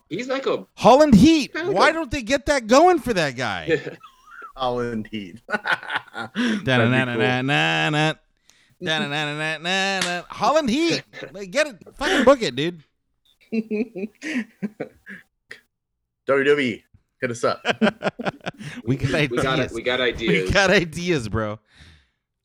[0.09, 1.53] He's like a Holland Heat.
[1.53, 3.79] Kinda Why like- don't they get that going for that guy?
[4.55, 5.41] Oh, indeed.
[5.47, 6.63] That'd be cool.
[6.63, 8.13] Da-na-na-na-na-na.
[8.81, 10.23] Da-na-na-na-na-na.
[10.29, 11.03] Holland Heat.
[11.31, 11.77] Like, get it.
[11.97, 12.83] Fucking book it, dude.
[16.27, 16.83] WWE,
[17.21, 17.61] hit us up.
[18.85, 19.73] we got we got ideas.
[19.73, 20.51] we got We ideas.
[20.51, 21.59] got ideas, bro.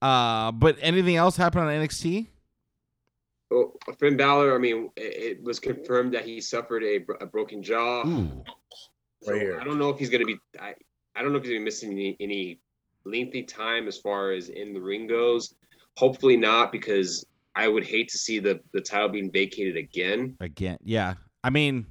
[0.03, 2.27] Uh, but anything else happen on NXT?
[3.51, 4.55] Oh, Finn Balor.
[4.55, 8.07] I mean, it, it was confirmed that he suffered a, a broken jaw.
[8.07, 8.45] Ooh.
[9.23, 9.59] So Right here.
[9.61, 10.37] I don't know if he's gonna be.
[10.61, 10.75] I,
[11.17, 12.61] I don't know if he's gonna be missing any, any
[13.05, 15.55] lengthy time as far as in the ring goes.
[15.97, 17.25] Hopefully not, because
[17.57, 20.37] I would hate to see the the title being vacated again.
[20.41, 21.15] Again, yeah.
[21.43, 21.87] I mean,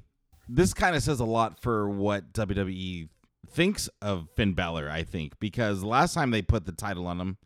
[0.48, 3.08] this kind of says a lot for what WWE
[3.50, 7.38] thinks of Finn Balor, I think, because last time they put the title on him,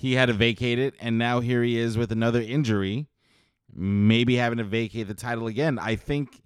[0.00, 3.06] he had to vacate it, and now here he is with another injury,
[3.70, 5.78] maybe having to vacate the title again.
[5.78, 6.40] I think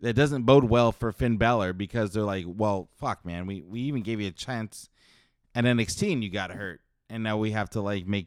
[0.00, 3.78] that doesn't bode well for Finn Balor because they're like, well, fuck, man, we, we
[3.82, 4.88] even gave you a chance
[5.54, 8.26] at NXT and you got hurt, and now we have to like make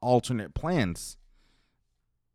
[0.00, 1.18] alternate plans.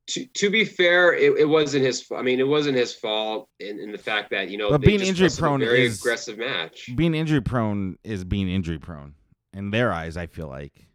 [0.09, 2.05] To, to be fair, it, it wasn't his.
[2.15, 4.69] I mean, it wasn't his fault in, in the fact that you know.
[4.69, 6.91] But being injury prone a very is- aggressive match.
[6.95, 9.15] being injury prone is being injury prone
[9.51, 10.15] in their eyes.
[10.15, 10.85] I feel like.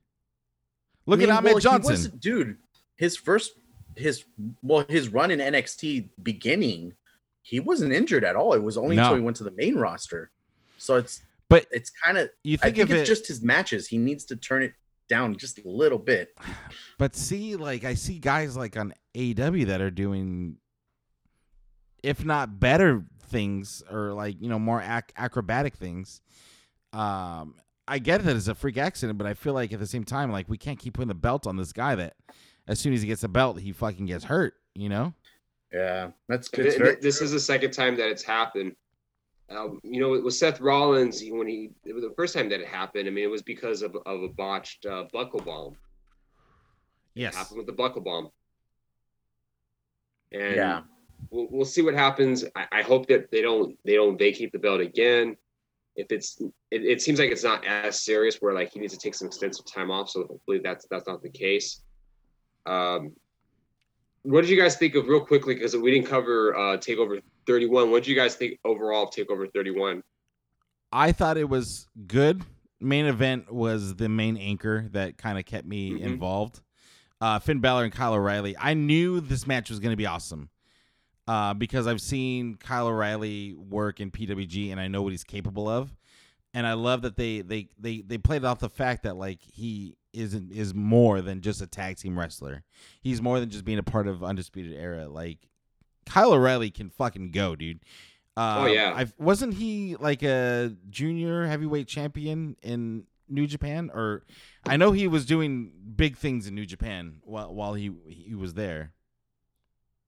[1.10, 2.16] Look I mean, at Ahmed well, Johnson.
[2.18, 2.56] dude.
[2.96, 3.52] His first,
[3.96, 4.24] his
[4.62, 6.94] well, his run in NXT beginning,
[7.42, 8.52] he wasn't injured at all.
[8.54, 9.02] It was only No.
[9.04, 10.30] until he went to the main roster.
[10.78, 12.30] So it's, But it's kind of.
[12.44, 13.88] you I think, think of it's it, just his matches.
[13.88, 14.72] He needs to turn it
[15.08, 16.32] down just a little bit.
[16.98, 20.56] but see, like I see guys like on AW that are doing,
[22.02, 26.20] if not better things or like you know more ac- acrobatic things.
[26.92, 27.54] Um,
[27.90, 30.30] I get that it's a freak accident, but I feel like at the same time,
[30.30, 32.14] like we can't keep putting the belt on this guy that
[32.68, 34.54] as soon as he gets the belt, he fucking gets hurt.
[34.74, 35.12] You know.
[35.72, 36.84] Yeah, that's Th- good.
[36.84, 38.74] th- this is the second time that it's happened.
[39.48, 42.66] Um, you know, with Seth Rollins, when he it was the first time that it
[42.68, 43.08] happened.
[43.08, 45.72] I mean, it was because of, of a botched uh, buckle bomb.
[47.16, 47.34] It Yes.
[47.34, 48.28] happened with the buckle bomb.
[50.32, 50.80] And Yeah.
[51.30, 52.44] we'll, we'll see what happens.
[52.54, 55.36] I, I hope that they don't they don't vacate the belt again.
[55.96, 58.98] If it's it, it seems like it's not as serious where like he needs to
[58.98, 60.08] take some extensive time off.
[60.10, 61.82] So hopefully that's that's not the case.
[62.66, 63.12] Um,
[64.22, 67.90] what did you guys think of real quickly because we didn't cover uh, Takeover 31?
[67.90, 70.02] What did you guys think overall of Takeover 31?
[70.92, 72.42] I thought it was good.
[72.80, 76.00] Main event was the main anchor that kind of kept me Mhm.
[76.02, 76.60] involved.
[77.20, 78.56] Uh, Finn Balor and Kyle O'Reilly.
[78.58, 80.48] I knew this match was going to be awesome
[81.28, 85.68] uh, because I've seen Kyle O'Reilly work in PWG and I know what he's capable
[85.68, 85.94] of.
[86.52, 89.96] And I love that they they they they played off the fact that like he
[90.12, 92.64] isn't is more than just a tag team wrestler.
[93.00, 95.06] He's more than just being a part of Undisputed Era.
[95.08, 95.38] Like
[96.06, 97.80] Kyle O'Reilly can fucking go, dude.
[98.36, 98.92] Um, yeah.
[98.96, 103.90] I've, wasn't he like a junior heavyweight champion in New Japan?
[103.92, 104.24] Or
[104.66, 108.54] I know he was doing big things in New Japan while while he he was
[108.54, 108.92] there.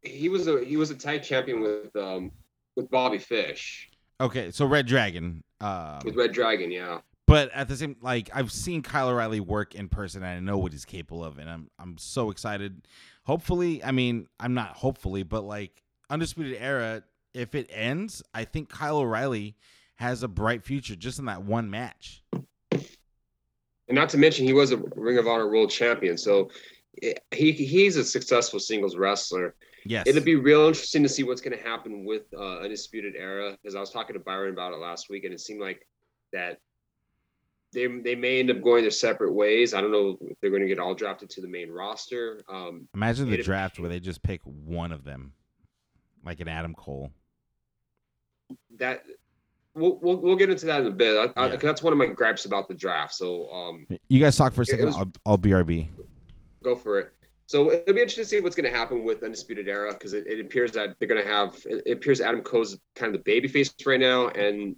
[0.03, 2.33] He was a he was a tag champion with um
[2.77, 3.91] with Bobby Fish
[4.23, 5.43] Okay, so Red Dragon.
[5.61, 6.71] Um, with Red Dragon.
[6.71, 7.01] Yeah.
[7.27, 10.59] but at the same like I've seen Kyle O'Reilly work in person and I know
[10.59, 12.87] what he's capable of and I'm I'm so excited.
[13.25, 17.03] Hopefully, I mean, I'm not hopefully, but like Undisputed Era,
[17.35, 19.57] if it ends, I think Kyle O'Reilly
[19.97, 22.23] has a bright future just in that one match.
[22.33, 26.17] And not to mention, he was a Ring of Honor World Champion.
[26.17, 26.51] So
[27.03, 29.55] eh, he he's a successful singles wrestler.
[29.85, 30.07] Yes.
[30.07, 33.75] It'll be real interesting to see what's going to happen with uh, Undisputed Era because
[33.75, 35.87] I was talking to Byron about it last week, and it seemed like
[36.33, 36.59] that
[37.73, 39.75] they they may end up going their separate ways.
[39.75, 42.43] I don't know if they're going to get all drafted to the main roster.
[42.49, 45.33] Um, Imagine the draft where they just pick one of them,
[46.25, 47.11] like an Adam Cole.
[48.79, 49.03] that
[49.75, 51.33] we'll, we'll we'll get into that in a bit.
[51.37, 53.15] I, I, that's one of my gripes about the draft.
[53.15, 54.87] So um, You guys talk for a second.
[54.87, 55.89] was- I'll, I'll BRB.
[56.63, 57.13] go for it.
[57.47, 60.27] So it'll be interesting to see what's going to happen with Undisputed Era because it,
[60.27, 61.55] it appears that they're going to have.
[61.67, 64.77] It, it appears Adam Cole's kind of the baby face right now, and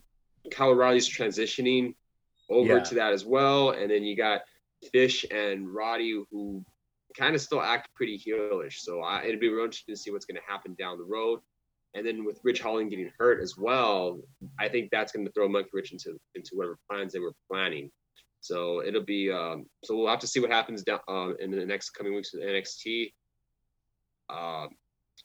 [0.50, 1.94] Kyle O'Reilly's transitioning
[2.50, 2.82] over Yeah.
[2.82, 3.70] to that as well.
[3.70, 4.42] And then you got
[4.92, 6.64] Fish and Roddy who
[7.16, 8.78] kind of still act pretty heelish.
[8.80, 11.40] So I, it'd be real interesting to see what's going to happen down the road.
[11.94, 14.20] And then with Rich Holland getting hurt as well,
[14.58, 17.90] I think that's going to throw Monkey Rich into into whatever plans they were planning.
[18.44, 21.64] So it'll be um, so we'll have to see what happens down um, in the
[21.64, 23.14] next coming weeks with NXT.
[24.28, 24.68] Um,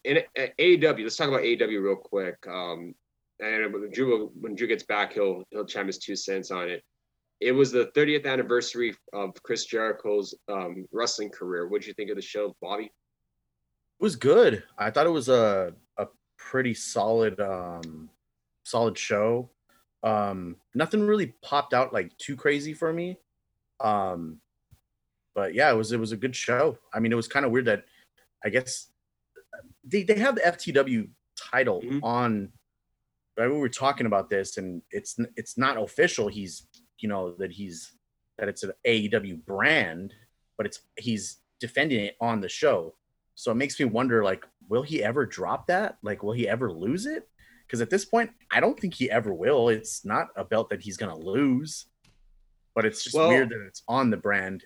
[0.05, 2.37] and at AEW, let's talk about AEW real quick.
[2.47, 2.95] Um,
[3.41, 6.81] and when Drew when Drew gets back, he'll he'll chime his two cents on it.
[7.41, 11.67] It was the 30th anniversary of Chris Jericho's um, wrestling career.
[11.67, 12.85] What did you think of the show, Bobby?
[12.85, 14.63] It was good.
[14.77, 18.09] I thought it was a a pretty solid um
[18.63, 19.49] solid show.
[20.03, 23.17] Um nothing really popped out like too crazy for me.
[23.79, 24.39] Um
[25.35, 26.77] but yeah, it was it was a good show.
[26.93, 27.85] I mean, it was kind of weird that
[28.43, 28.87] I guess
[29.83, 31.99] they they have the FTW title Mhm.
[32.03, 32.51] on
[33.37, 37.51] right we were talking about this and it's it's not official he's you know that
[37.51, 37.93] he's
[38.37, 40.13] that it's an AEW brand
[40.57, 42.93] but it's he's defending it on the show
[43.35, 46.69] so it makes me wonder like will he ever drop that like will he ever
[46.69, 47.29] lose it
[47.69, 50.81] because at this point i don't think he ever will it's not a belt that
[50.81, 51.85] he's gonna lose
[52.73, 54.63] but it's just Well- weird that it's on the brand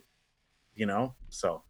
[0.75, 1.63] you know so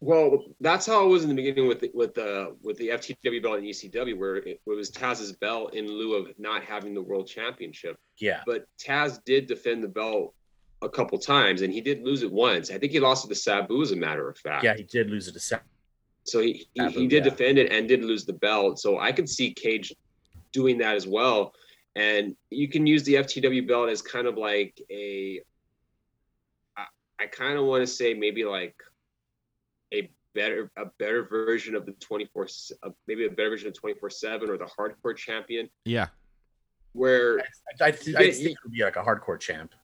[0.00, 3.40] Well, that's how it was in the beginning with the, with the with the FTW
[3.40, 7.00] belt and ECW, where it, it was Taz's belt in lieu of not having the
[7.10, 7.96] world championship.
[8.18, 10.34] yeah But Taz did defend the belt
[10.82, 12.68] a couple times, and he did lose it once.
[12.74, 14.64] I think he lost it to Sabu, as a matter of fact.
[14.64, 15.62] yeah he did lose it to Seth.
[16.24, 17.30] So he, he, Sabu, he did yeah.
[17.30, 18.80] defend it and did lose the belt.
[18.80, 19.92] So I could see Cage
[20.52, 21.54] doing that as well.
[21.94, 25.40] And you can use the FTW belt as kind of like a,
[26.76, 26.84] I,
[27.20, 28.74] I kind of want to say maybe like
[29.92, 32.46] a better a better version of the 24
[32.82, 36.06] uh, maybe a better version of 24 7 or the hardcore champion Yeah.
[36.94, 39.74] where I, I, I think Yeah, it would be like a hardcore champ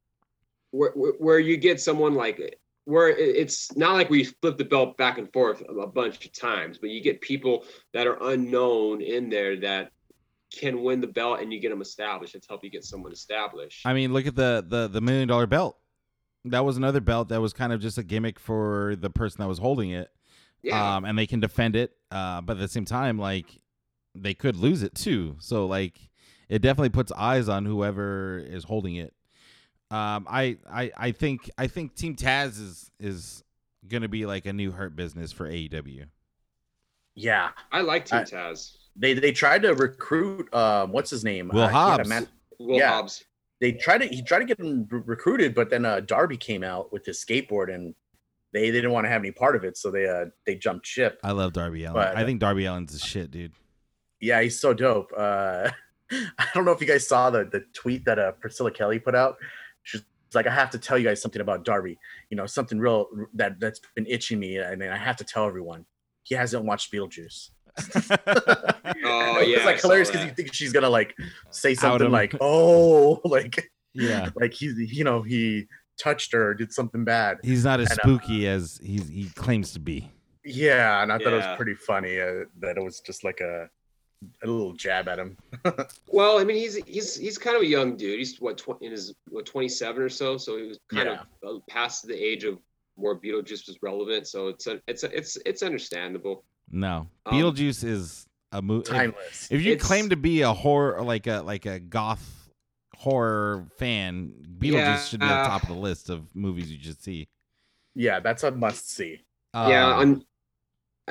[0.70, 4.96] where, where where you get someone like where it's not like we flip the belt
[4.96, 9.28] back and forth a bunch of times, but you get people that are unknown in
[9.28, 9.92] there that
[10.52, 12.34] can win the belt and you get them established.
[12.34, 13.86] Let's help you get someone established.
[13.86, 15.76] I mean, look at the the the million dollar belt.
[16.44, 19.48] That was another belt that was kind of just a gimmick for the person that
[19.48, 20.08] was holding it.
[20.62, 23.60] yeah, Um, and they can defend it, uh, but at the same time, like
[24.14, 25.36] they could lose it too.
[25.40, 25.98] So like
[26.48, 29.12] it definitely puts eyes on whoever is holding it.
[29.90, 33.42] Um, I, I I think I think Team Taz is is
[33.86, 36.06] gonna be like a new hurt business for AEW.
[37.14, 38.76] yeah I like Team I- Taz.
[38.98, 42.08] They they tried to recruit um what's his name Will Uh, he had a Hobbs.
[42.08, 42.28] man-
[42.58, 42.90] Will yeah.
[42.90, 43.24] Hobbs.
[43.60, 46.62] they tried to he tried to get him re- recruited but then uh darby came
[46.64, 47.94] out with his skateboard and
[48.52, 50.86] they, they didn't want to have any part of it so they uh they jumped
[50.86, 51.94] ship I love Darby Allin.
[51.94, 53.52] But- I think Darby Allin's a shit, dude.
[54.20, 55.12] Yeah, he's so dope.
[55.16, 55.70] Uh,
[56.10, 59.14] I don't know if you guys saw the the tweet that uh, Priscilla Kelly put
[59.14, 59.36] out.
[59.84, 60.02] She's
[60.34, 61.96] like, I have to tell you guys something about Darby.
[62.30, 65.24] You know, something real that that's been itching me, I and mean, I have to
[65.24, 65.84] tell everyone.
[66.24, 67.50] He hasn't watched Beetlejuice.
[69.04, 71.14] Oh it's yeah, I like saw hilarious because you think she's gonna like
[71.50, 74.30] say something like, "Oh, like yeah.
[74.34, 75.66] like he's you know he
[75.98, 79.72] touched her, did something bad." He's not as And, uh, spooky as he's, he claims
[79.72, 80.10] to be.
[80.44, 83.68] Yeah, and I thought it was pretty funny uh, that it was just like a
[84.42, 85.36] a little jab at him.
[86.08, 88.18] Well, I mean, he's he's he's kind of a young dude.
[88.18, 90.36] He's what tw- in his what twenty seven or so.
[90.36, 92.58] So he was kind of uh, past the age of
[92.96, 94.26] where Beetlejuice was relevant.
[94.26, 96.44] So it's a, it's a, it's it's understandable.
[96.70, 98.84] No, Um, Beetlejuice is a movie.
[98.84, 99.48] Timeless.
[99.50, 102.50] If you It's- claim to be a horror, like a like a goth
[102.96, 107.00] horror fan, Beetlejuice should be at the top of the list of movies you should
[107.02, 107.28] see.
[107.94, 109.22] Yeah, that's a must see.
[109.54, 110.24] yeah, on,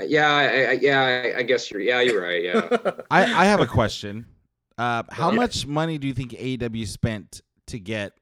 [0.06, 1.02] yeah, I, I, yeah.
[1.36, 1.82] I, I guess you're.
[1.82, 2.44] Yeah, you're right.
[2.44, 2.78] Yeah.
[3.12, 4.26] I, I have a question.
[4.78, 5.38] Uh, how Yeah.
[5.38, 8.14] much money do you think AEW spent to get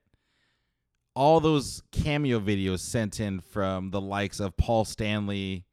[1.14, 5.65] all those cameo videos sent in from the likes of Paul Stanley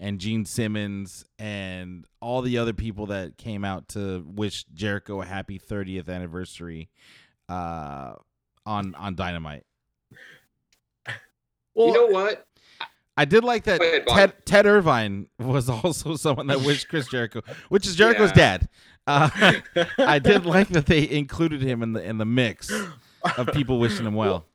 [0.00, 5.26] and Gene Simmons and all the other people that came out to wish Jericho a
[5.26, 6.88] happy 30th anniversary
[7.48, 8.14] uh,
[8.66, 9.64] on on Dynamite?
[11.74, 12.46] well, you know what?
[13.16, 17.42] I did like that ahead, Ted, Ted Irvine was also someone that wished Chris Jericho,
[17.68, 18.58] which is Jericho's Yeah.
[18.58, 18.68] dad.
[19.06, 19.28] Uh,
[19.98, 22.72] I did like that they included him in the in the mix
[23.36, 24.46] of people wishing him well.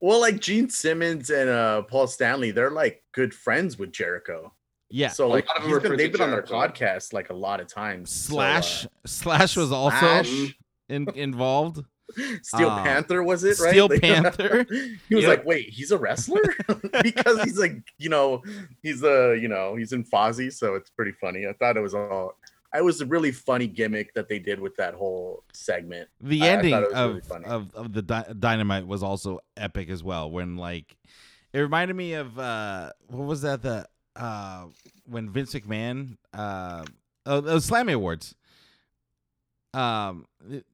[0.00, 4.52] Well, like Gene Simmons and uh, Paul Stanley, they're like good friends with Jericho.
[4.96, 5.08] Yeah.
[5.08, 7.60] So A like lot of them been, they've been on their podcast like a lot
[7.60, 8.10] of times.
[8.10, 10.54] So, Slash uh, Slash was also Slash.
[10.88, 11.82] in, involved.
[12.42, 13.70] Steel Uh, Panther was it right?
[13.70, 14.64] Steel Like- Panther.
[15.08, 15.28] he was Yep.
[15.38, 16.42] like, wait, he's a wrestler
[17.02, 18.40] because he's like, you know,
[18.82, 21.46] he's a, you know, he's in Fozzy, so it's pretty funny.
[21.48, 22.38] I thought it was all.
[22.76, 26.08] It was a really funny gimmick that they did with that whole segment.
[26.20, 27.44] The I- I ending thought it was of, really funny.
[27.46, 30.30] of of the Dy- Dynamite was also epic as well.
[30.30, 30.96] When like
[31.52, 33.86] it reminded me of uh what was that the
[34.16, 34.66] uh
[35.06, 36.84] when Vince McMahon uh
[37.26, 38.34] oh those Slammy Awards.
[39.72, 40.64] Um it-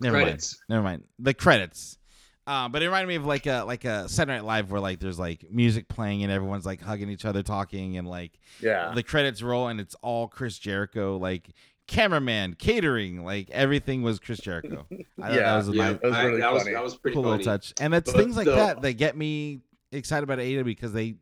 [0.00, 0.56] never Credits.
[0.56, 0.64] mind.
[0.68, 1.02] Never mind.
[1.18, 1.98] The credits.
[2.46, 4.98] Uh, but it reminded me of like a like a Saturday Night Live where like
[4.98, 9.02] there's like music playing and everyone's like hugging each other, talking, and like Yeah, the
[9.02, 11.50] credits roll and it's all Chris Jericho, like
[11.86, 14.86] cameraman, catering, like everything was Chris Jericho.
[15.22, 16.96] I Yeah, that was a Yeah, nice, That was I- really that was that was
[16.96, 17.36] pretty cool funny.
[17.38, 17.74] little touch.
[17.80, 19.60] And it's But things like the- that that get me
[19.92, 21.16] excited about AEW because they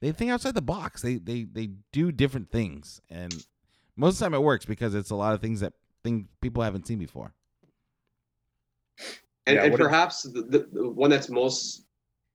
[0.00, 1.02] they think outside the box.
[1.02, 3.32] They they they do different things, and
[3.96, 5.72] most of the time it works because it's a lot of things that
[6.02, 7.32] thing people haven't seen before.
[9.46, 11.84] And, Yeah, and what did- perhaps the, the, the one that's most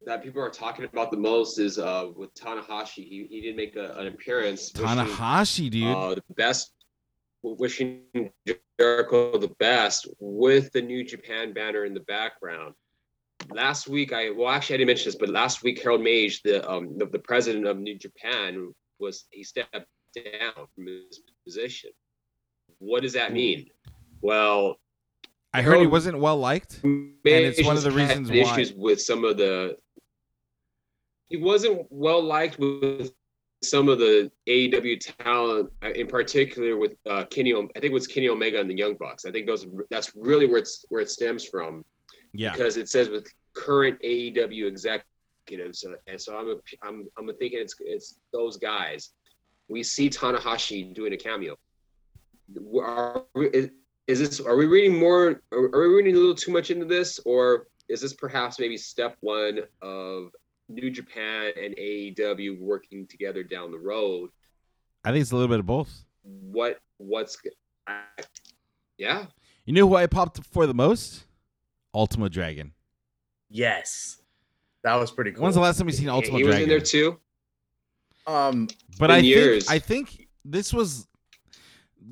[0.06, 3.06] that people are talking about the most is uh with Tanahashi.
[3.08, 4.72] He he did make a, an appearance.
[4.74, 5.96] wishing, Tanahashi, dude.
[5.96, 6.72] uh, the best,
[7.44, 8.02] wishing
[8.80, 12.74] Jericho the best with the New Japan banner in the background.
[13.54, 16.70] Last week, I well actually I didn't mention this, but last week Harold Meij, the
[16.70, 19.76] um the, the president of New Japan, was he stepped
[20.16, 21.92] down from his position.
[22.80, 23.68] What does that mean?
[24.22, 24.78] Well,
[25.54, 26.80] I heard he wasn't well liked.
[26.84, 29.78] and it's one of the reasons why- issues with some of the
[31.30, 33.12] he wasn't well liked with
[33.64, 37.54] some of the AEW talent, uh, in particular with uh, Kenny.
[37.54, 39.24] I think it was Kenny Omega and the Young Bucks.
[39.26, 41.86] I think those that's really where it's where it stems from
[42.34, 47.60] Yeah, because it says with current AEW executives, and so I'm a, I'm I'm thinking
[47.60, 49.12] it's it's those guys.
[49.68, 51.56] We see Tanahashi doing a cameo.
[52.82, 53.70] Are we, is,
[54.08, 54.40] is this?
[54.40, 55.42] Are we reading more?
[55.52, 58.78] Are, are we reading a little too much into this, or is this perhaps maybe
[58.78, 60.32] step one of
[60.70, 64.30] New Japan and AEW working together down the road?
[65.04, 66.06] I think it's a little bit of both.
[66.24, 67.38] What what's
[67.88, 68.04] I,
[68.98, 69.26] yeah
[69.66, 71.26] You know who I popped for the most?
[71.94, 72.74] Ultimo Dragon.
[73.52, 74.22] Yes,
[74.84, 75.44] that was pretty cool.
[75.44, 76.64] When's the last time you seen he, Ultimo he was Dragon?
[76.64, 77.20] in there too.
[78.28, 79.68] um, But I years.
[79.68, 81.08] think I think this was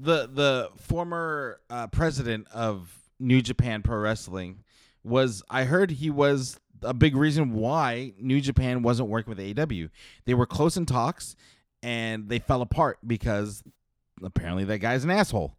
[0.01, 4.63] the the former uh, president of New Japan Pro Wrestling
[5.03, 9.89] was I heard he was a big reason why New Japan wasn't working with AEW.
[10.25, 11.35] They were close in talks
[11.83, 13.63] and they fell apart because
[14.23, 15.55] apparently that guy's an asshole.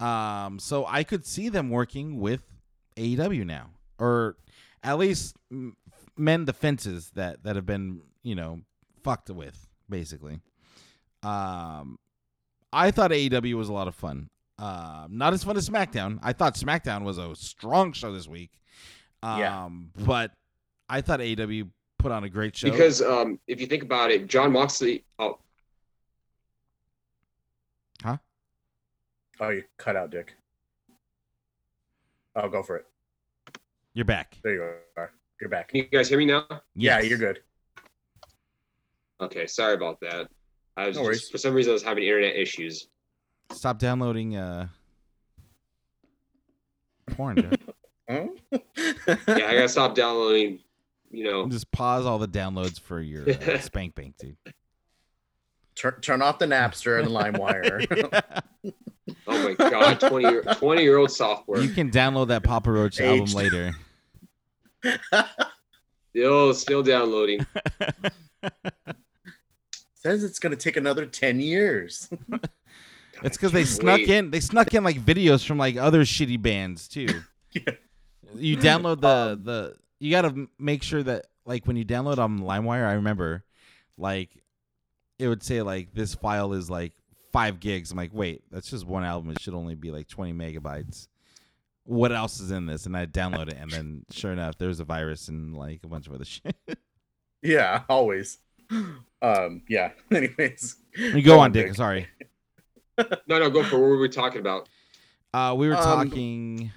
[0.00, 2.42] Um, so I could see them working with
[2.96, 4.36] AEW now, or
[4.82, 5.36] at least
[6.16, 8.60] mend the fences that that have been you know
[9.02, 10.40] fucked with basically.
[11.22, 11.98] Um,
[12.72, 14.28] I thought AEW was a lot of fun.
[14.58, 16.18] Uh, not as fun as SmackDown.
[16.22, 18.50] I thought SmackDown was a strong show this week.
[19.22, 19.68] Um, Yeah.
[20.04, 20.32] but
[20.88, 21.68] I thought AEW
[21.98, 25.04] put on a great show Because um, if you think about it, Jon Moxley.
[25.18, 25.38] Oh,
[28.02, 28.16] Huh?
[29.38, 30.34] Oh, you cut out, Dick.
[32.34, 32.86] Oh, go for it.
[33.94, 34.38] You're back.
[34.42, 34.62] There you
[34.96, 35.12] are.
[35.40, 35.68] You're back.
[35.68, 36.46] Can you guys hear me now?
[36.74, 37.40] Yeah, you're good.
[39.20, 40.28] Okay, sorry about that.
[40.76, 41.20] I was No worries.
[41.20, 42.88] just, for some reason I was having internet issues.
[43.52, 44.68] Stop downloading uh
[47.12, 47.36] porn.
[47.36, 47.60] Dude.
[48.10, 48.26] Huh?
[48.50, 50.58] Yeah, I gotta stop downloading.
[51.12, 54.36] You know, Just pause all the downloads for your uh, spank bank, dude.
[55.76, 58.72] turn turn off the Napster and the LimeWire.
[59.26, 61.60] oh my god, 20 year 20 year old software.
[61.60, 63.72] you can download that Papa Roach album later.
[66.10, 67.46] Still, still downloading.
[69.94, 72.10] Says it's gonna take another ten years.
[73.24, 74.08] It's because they snuck wait.
[74.08, 74.32] in.
[74.32, 77.22] They snuck in like videos from like other shitty bands too.
[77.52, 77.74] Yeah.
[78.34, 79.76] You download the um, the.
[80.00, 83.44] You gotta make sure that like when you download on LimeWire, I remember,
[83.96, 84.30] like,
[85.20, 86.94] it would say like this file is like
[87.32, 87.90] five gigs.
[87.90, 89.30] I'm like, wait, that's just one album.
[89.30, 91.08] It should only be like 20 megabytes.
[91.84, 92.86] What else is in this?
[92.86, 96.06] And I download it, and then sure enough, there's a virus and like a bunch
[96.06, 96.54] of other shit.
[97.42, 98.38] yeah, always.
[99.20, 99.90] Um, yeah.
[100.10, 101.66] Anyways, you go on, Dick.
[101.68, 101.74] Dick.
[101.76, 102.06] Sorry.
[102.98, 103.80] No, no, go for it.
[103.80, 104.68] what were we talking about?
[105.34, 106.70] Uh, we were Um, talking.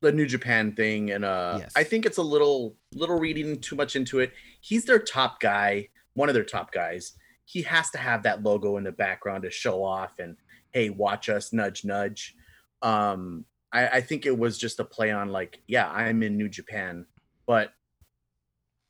[0.00, 1.72] the New Japan thing, and uh, Yes.
[1.76, 4.32] I think it's a little little reading too much into it.
[4.60, 7.12] He's their top guy, one of their top guys.
[7.44, 10.36] He has to have that logo in the background to show off and
[10.72, 12.34] hey, watch us, nudge, nudge.
[12.82, 16.48] Um, I, I think it was just a play on like, yeah, I'm in New
[16.48, 17.06] Japan,
[17.46, 17.70] but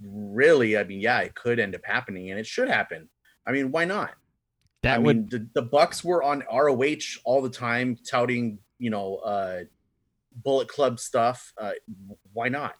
[0.03, 3.09] really, I mean, yeah, it could end up happening, and it should happen.
[3.47, 4.15] I mean, why not?
[4.83, 8.91] That I would mean, the, the Bucks were on ROH all the time, touting, you
[8.91, 9.61] know, uh,
[10.35, 11.53] Bullet Club stuff.
[11.59, 11.73] Uh,
[12.33, 12.75] why not?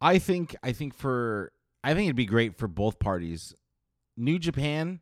[0.00, 1.52] I think I think for
[1.84, 3.54] I think it'd be great for both parties.
[4.20, 5.00] New Japan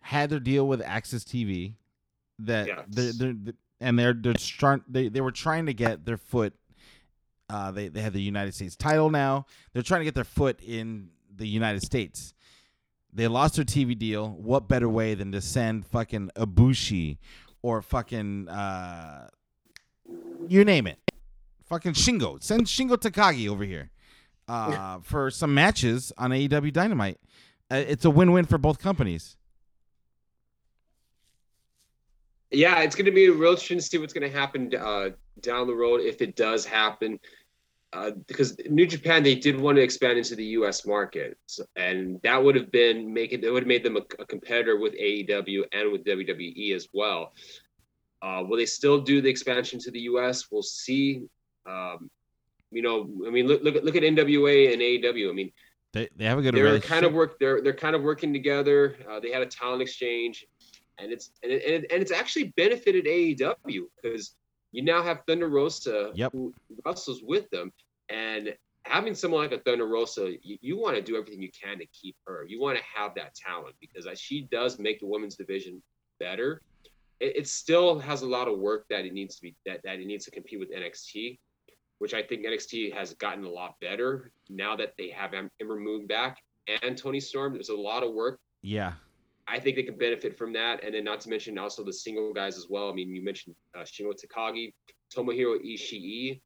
[0.00, 1.74] had their deal with AXS TV
[2.38, 2.78] that Yes.
[2.88, 6.54] they're, they're, and they're they're trying they, they were trying to get their foot
[7.50, 9.46] uh they, they have the United States title now.
[9.72, 12.34] They're trying to get their foot in the United States.
[13.12, 14.30] They lost their TV deal.
[14.30, 17.18] What better way than to send fucking Ibushi
[17.62, 19.28] or fucking uh
[20.48, 20.98] you name it.
[21.64, 22.42] Fucking Shingo.
[22.42, 23.90] Send Shingo Takagi over here
[24.46, 27.18] uh, for some matches on AEW Dynamite.
[27.70, 29.36] Uh, it's a win-win for both companies.
[32.50, 35.10] Yeah, it's going to be real interesting to see what's going to happen uh,
[35.40, 37.18] down the road if it does happen.
[37.92, 40.86] Uh, because New Japan, they did want to expand into the U.S.
[40.86, 43.50] market, so, and that would have been making it.
[43.50, 47.32] Would have made them a, a competitor with AEW and with WWE as well.
[48.20, 50.50] Uh, will they still do the expansion to the U.S.?
[50.50, 51.22] We'll see.
[51.64, 52.10] Um,
[52.70, 55.30] you know, I mean, look look at look at NWA and AEW.
[55.30, 55.52] I mean,
[55.96, 56.90] They, they have a good they're relationship.
[56.90, 60.46] kind of work they're they're kind of working together uh, they had a talent exchange
[60.98, 64.34] and it's and, it, and, it, and it's actually benefited aew because
[64.72, 66.32] you now have thunder rosa Yep.
[66.32, 66.52] who
[66.84, 67.72] wrestles with them
[68.10, 71.78] and having someone like a thunder rosa you, you want to do everything you can
[71.78, 75.36] to keep her you want to have that talent because she does make the women's
[75.36, 75.82] division
[76.20, 76.60] better
[77.20, 79.98] it, it still has a lot of work that it needs to be that, that
[79.98, 81.38] it needs to compete with nxt
[81.98, 85.76] which I think NXT has gotten a lot better now that they have Em- Ember
[85.76, 86.38] Moon back
[86.82, 87.54] and Toni Storm.
[87.54, 88.40] There's a lot of work.
[88.62, 88.92] yeah.
[89.48, 92.32] I think they can benefit from that, and then not to mention also the single
[92.32, 92.90] guys as well.
[92.90, 94.72] I mean, you mentioned uh, Shingo Takagi,
[95.14, 96.40] Tomohiro Ishii,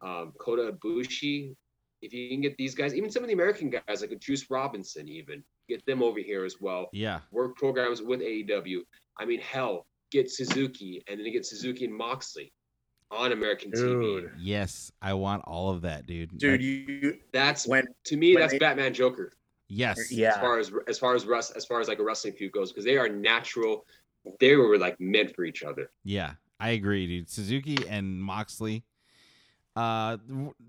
[0.00, 1.56] um, Kota Ibushi.
[2.02, 5.08] If you can get these guys, even some of the American guys like Juice Robinson,
[5.08, 6.88] even get them over here as well.
[6.92, 7.18] Yeah.
[7.32, 8.82] Work programs with AEW.
[9.18, 12.52] I mean, hell, get Suzuki, and then get Suzuki and Moxley
[13.10, 14.20] on American TV.
[14.22, 14.90] Dude, Yes.
[15.00, 16.36] I want all of that, dude.
[16.38, 19.32] dude, Like, you That's when to me when that's they- Batman Joker
[19.68, 20.10] yes.
[20.12, 20.30] Yeah.
[20.30, 22.72] as far as as far as Russ as far as like a wrestling feud goes
[22.72, 23.86] because they are natural.
[24.40, 25.90] They were like meant for each other.
[26.04, 26.32] Yeah.
[26.58, 27.28] I agree, dude.
[27.30, 28.82] Suzuki and Moxley.
[29.76, 30.16] Uh,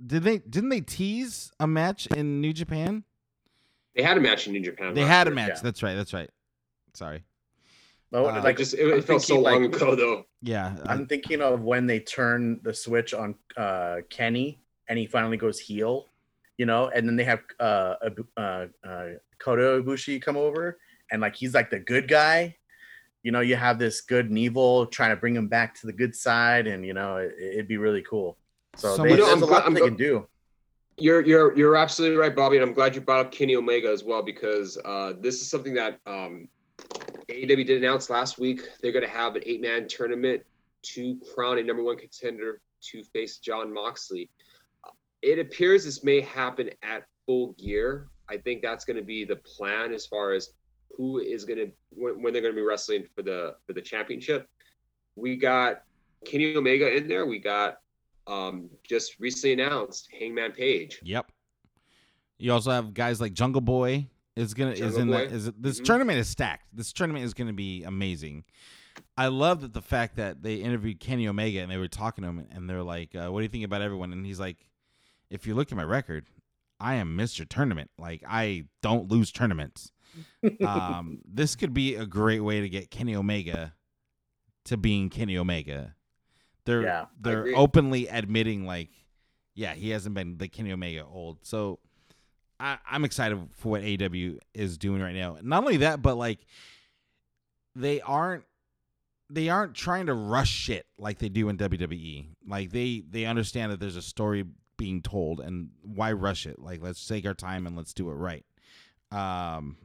[0.06, 3.04] did they didn't they tease a match in New Japan?
[3.96, 4.94] They had a match in New Japan.
[4.94, 5.50] They had a match.
[5.56, 5.60] yeah.
[5.64, 5.96] That's right.
[5.96, 6.30] That's right.
[6.94, 7.24] Sorry.
[8.14, 10.26] Oh, Uh, Like like just it, it I'm felt so thinking, long like- ago though.
[10.42, 10.76] Yeah.
[10.86, 15.38] I- I'm thinking of when they turn the switch on uh, Kenny and he finally
[15.38, 16.08] goes heel,
[16.58, 19.08] you know, and then they have uh, Ibu- uh, uh,
[19.40, 20.78] Kota Ibushi come over
[21.12, 22.56] and like he's like the good guy.
[23.24, 25.92] You know, you have this good and evil trying to bring him back to the
[25.92, 28.38] good side, and you know, it, it'd be really cool.
[28.78, 30.28] So, So they, much- there's I'm a gl- lot I'm they gl- can do.
[31.00, 34.04] You're you're you're absolutely right, Bobby, and I'm glad you brought up Kenny Omega as
[34.04, 36.48] well because uh, this is something that um,
[37.30, 38.62] AEW did announce last week.
[38.82, 40.44] They're going to have an eight man tournament
[40.84, 42.62] to crown a number one contender
[42.92, 44.30] to face Jon Moxley.
[45.22, 48.08] It appears this may happen at full gear.
[48.30, 50.52] I think that's going to be the plan as far as
[50.96, 53.82] who is going to when, when they're going to be wrestling for the for the
[53.82, 54.48] championship.
[55.16, 55.84] We got
[56.26, 57.26] Kenny Omega in there.
[57.26, 57.80] We got
[58.26, 61.00] um, just recently announced Hangman Page.
[61.04, 61.32] Yep.
[62.38, 64.08] You also have guys like Jungle Boy
[64.38, 65.28] is gonna is in Boy.
[65.28, 65.86] that is this Mhm.
[65.86, 66.68] tournament is stacked.
[66.76, 68.44] This tournament is gonna be amazing.
[69.16, 72.30] I love that the fact that they interviewed Kenny Omega and they were talking to
[72.30, 74.70] him and they're like, uh, "What do you think about everyone?" And he's like,
[75.30, 76.26] "If you look at my record,
[76.80, 77.48] I am Mr.
[77.48, 77.90] Tournament.
[77.98, 79.92] Like I don't lose tournaments.
[80.66, 83.74] um, this could be a great way to get Kenny Omega
[84.66, 85.96] to being Kenny Omega.
[86.66, 88.90] They're Yeah, they're openly admitting like,
[89.54, 91.46] yeah, he hasn't been the Kenny Omega old.
[91.46, 91.80] So
[92.60, 95.38] I, I'm excited for what AW is doing right now.
[95.42, 96.40] Not only that, but like
[97.76, 98.44] they aren't
[99.30, 102.28] they aren't trying to rush shit like they do in WWE.
[102.48, 104.46] Like they they understand that there's a story
[104.78, 106.60] being told and why rush it?
[106.60, 108.46] Like let's take our time and let's do it right.
[109.12, 109.78] Um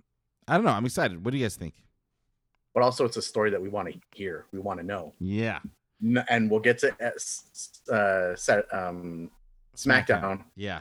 [0.48, 0.72] I don't know.
[0.72, 1.24] I'm excited.
[1.24, 1.74] What do you guys think?
[2.74, 4.46] But also, it's a story that we want to hear.
[4.52, 5.58] We want to know, Yeah.
[6.28, 9.30] And we'll get to uh, uh, set, um,
[9.76, 10.80] SmackDown Yeah.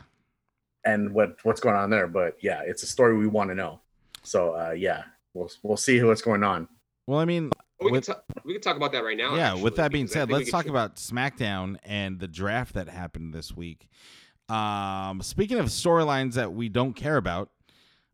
[0.85, 2.07] And what what's going on there.
[2.07, 3.79] But yeah, it's a story we want to know.
[4.23, 5.03] So uh, yeah,
[5.33, 6.67] we'll we'll see what's going on.
[7.07, 7.51] Well, I mean,
[7.81, 8.23] We With- can talk.
[8.45, 9.35] We can talk about that right now.
[9.35, 12.87] yeah, actually, with that being said, let's talk tr- about SmackDown and the draft that
[12.89, 13.87] happened this week.
[14.49, 17.49] Um, speaking of storylines that we don't care about,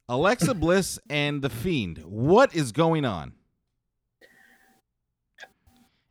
[0.08, 2.00] Alexa Bliss and The Fiend.
[2.06, 3.34] What is going on?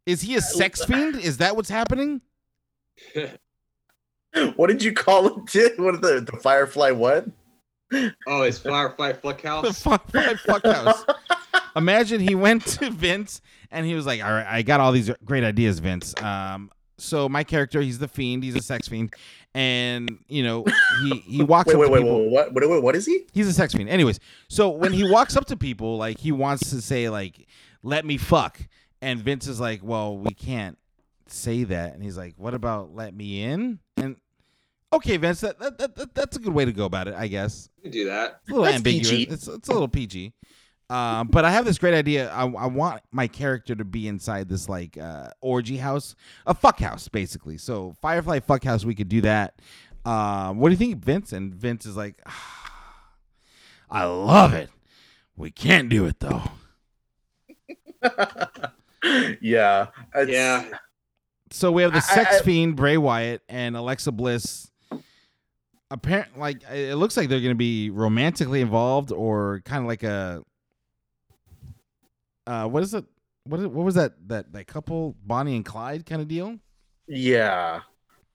[0.04, 1.16] Is he a sex fiend?
[1.16, 2.20] Is that what's happening?
[4.56, 5.78] What did you call it?
[5.78, 6.90] What the the Firefly?
[6.92, 7.26] What?
[8.26, 9.82] oh, it's Firefly The Fuckhouse.
[9.82, 10.10] fuck,
[10.40, 11.04] fuck house.
[11.74, 15.10] Imagine he went to Vince and he was like, "All right, I got all these
[15.24, 16.14] great ideas, Vince.
[16.22, 18.42] Um, so my character, he's the fiend.
[18.42, 19.14] He's a sex fiend,
[19.54, 20.64] and you know,
[21.02, 22.24] he he walks Wait, up wait, to wait, people.
[22.24, 22.52] wait, what?
[22.54, 22.68] What?
[22.68, 22.82] What?
[22.82, 23.26] What is he?
[23.32, 23.88] He's a sex fiend.
[23.88, 27.46] Anyways, so when he walks up to people, like he wants to say, like,
[27.82, 28.60] "Let me fuck,"
[29.02, 30.78] and Vince is like, "Well, we can't
[31.26, 34.16] say that," and he's like, "What about let me in?" And
[34.96, 37.26] okay, Vince, that, that, that, that that's a good way to go about it, I
[37.28, 37.68] guess.
[37.76, 38.40] You can do that.
[38.42, 39.10] It's a little That's ambiguous.
[39.10, 39.22] PG.
[39.32, 40.32] It's it's a little PG.
[40.88, 42.30] Um, but I have this great idea.
[42.30, 46.14] I, I want my character to be inside this like uh, orgy house,
[46.46, 47.58] a fuck house, basically.
[47.58, 49.60] So Firefly fuck house, we could do that.
[50.04, 51.32] Um, what do you think, Vince?
[51.32, 53.10] And Vince is like, "Ah,
[53.90, 54.70] I love it.
[55.36, 56.42] We can't do it though.
[59.40, 59.88] yeah.
[60.26, 60.64] Yeah.
[61.50, 64.70] So we have the I- sex I- fiend Bray Wyatt and Alexa Bliss.
[65.90, 70.02] Apparent, like it looks like they're going to be romantically involved, or kind of like
[70.02, 70.42] a.
[72.46, 73.04] Uh, what is it?
[73.44, 76.58] What is, what was that that that couple Bonnie and Clyde kind of deal?
[77.06, 77.82] Yeah.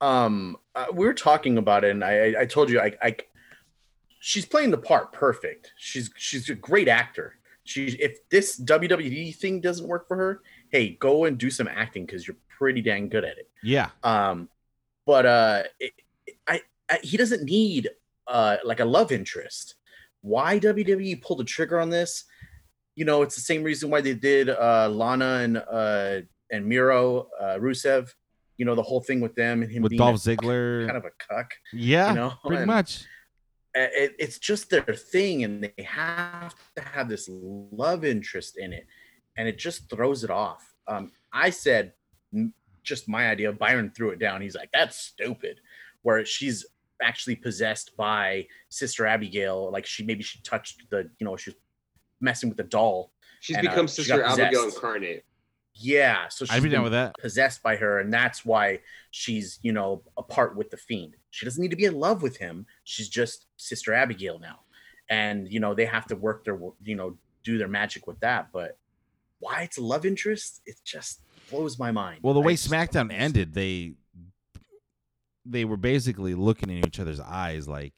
[0.00, 3.16] Um, uh, we were talking about it, and I, I, told you, I, I,
[4.18, 5.72] she's playing the part perfect.
[5.76, 7.36] She's, she's a great actor.
[7.62, 12.04] She, if this WWE thing doesn't work for her, hey, go and do some acting
[12.04, 13.48] because you're pretty dang good at it.
[13.62, 14.48] Yeah, Um,
[15.06, 15.92] but uh, it,
[16.48, 16.62] I,
[17.02, 17.90] he doesn't need
[18.28, 19.74] uh like a love interest.
[20.20, 22.24] Why WWE pulled the trigger on this?
[22.94, 26.20] You know, it's the same reason why they did uh Lana and uh
[26.50, 28.08] and Miro uh Rusev.
[28.58, 30.86] You know, the whole thing with them and him with being Dolph Ziggler.
[30.86, 31.50] kind of a cuck.
[31.72, 33.04] yeah, you know, pretty and- much.
[33.76, 38.70] uh, it, it's just their thing and they have to have this love interest in
[38.72, 38.86] it
[39.38, 41.94] and it just throws it off um, i said
[42.82, 45.58] just my idea byron threw it down he's like that's stupid
[46.02, 46.64] where she's
[47.02, 51.54] actually possessed by sister abigail like she maybe she touched the you know she's
[52.20, 55.24] messing with the doll She's And, uh, become she Sister got Abigail incarnate.
[55.74, 57.14] yeah so she's I'd be down with that.
[57.18, 58.78] possessed by her and that's why
[59.10, 62.36] she's you know apart with the fiend she doesn't need to be in love with
[62.36, 64.60] him she's just sister abigail now
[65.10, 68.48] and you know they have to work their you know do their magic with that
[68.52, 68.78] but
[69.40, 72.78] why it's a love interest it just blows my mind Well, the way just don't
[72.78, 73.22] SmackDown understand.
[73.22, 73.94] ended, they
[75.44, 77.92] they were basically looking in each other's eyes like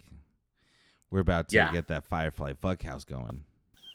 [1.11, 1.73] we're about to Yeah.
[1.73, 3.45] get that Firefly fuck house going.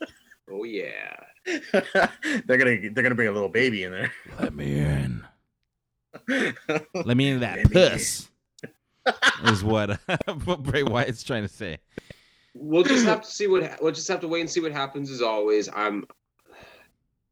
[0.52, 1.16] Oh yeah.
[1.46, 5.24] they're gonna they're gonna bring a little baby in there Let me in.
[6.96, 9.54] Let me in that Let me in.
[9.54, 10.00] is what
[10.46, 11.78] what Bray Wyatt's trying to say.
[12.56, 14.72] We'll just have to see what ha- we'll just have to wait and see what
[14.72, 15.12] happens.
[15.12, 16.04] As always, I'm.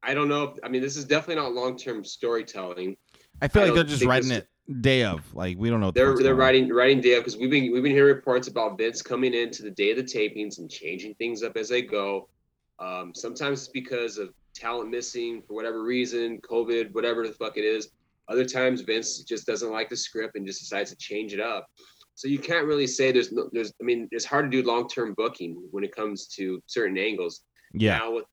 [0.03, 0.43] I don't know.
[0.43, 2.97] If, I mean, this is definitely not long term storytelling.
[3.41, 4.47] I feel I like they're just writing this- it
[4.81, 5.21] day of.
[5.33, 5.91] Like we don't know.
[5.91, 9.01] They're they're writing writing day of because we've been we've been hearing reports about Vince
[9.01, 12.29] coming into the day of the tapings and changing things up as they go.
[12.79, 17.63] Um, sometimes it's because of talent missing for whatever reason, COVID, whatever the fuck it
[17.63, 17.89] is.
[18.29, 21.67] Other times Vince just doesn't like the script and just decides to change it up.
[22.15, 24.87] So you can't really say there's no there's I mean it's hard to do long
[24.87, 27.41] term booking when it comes to certain angles.
[27.73, 28.25] Yeah, Now with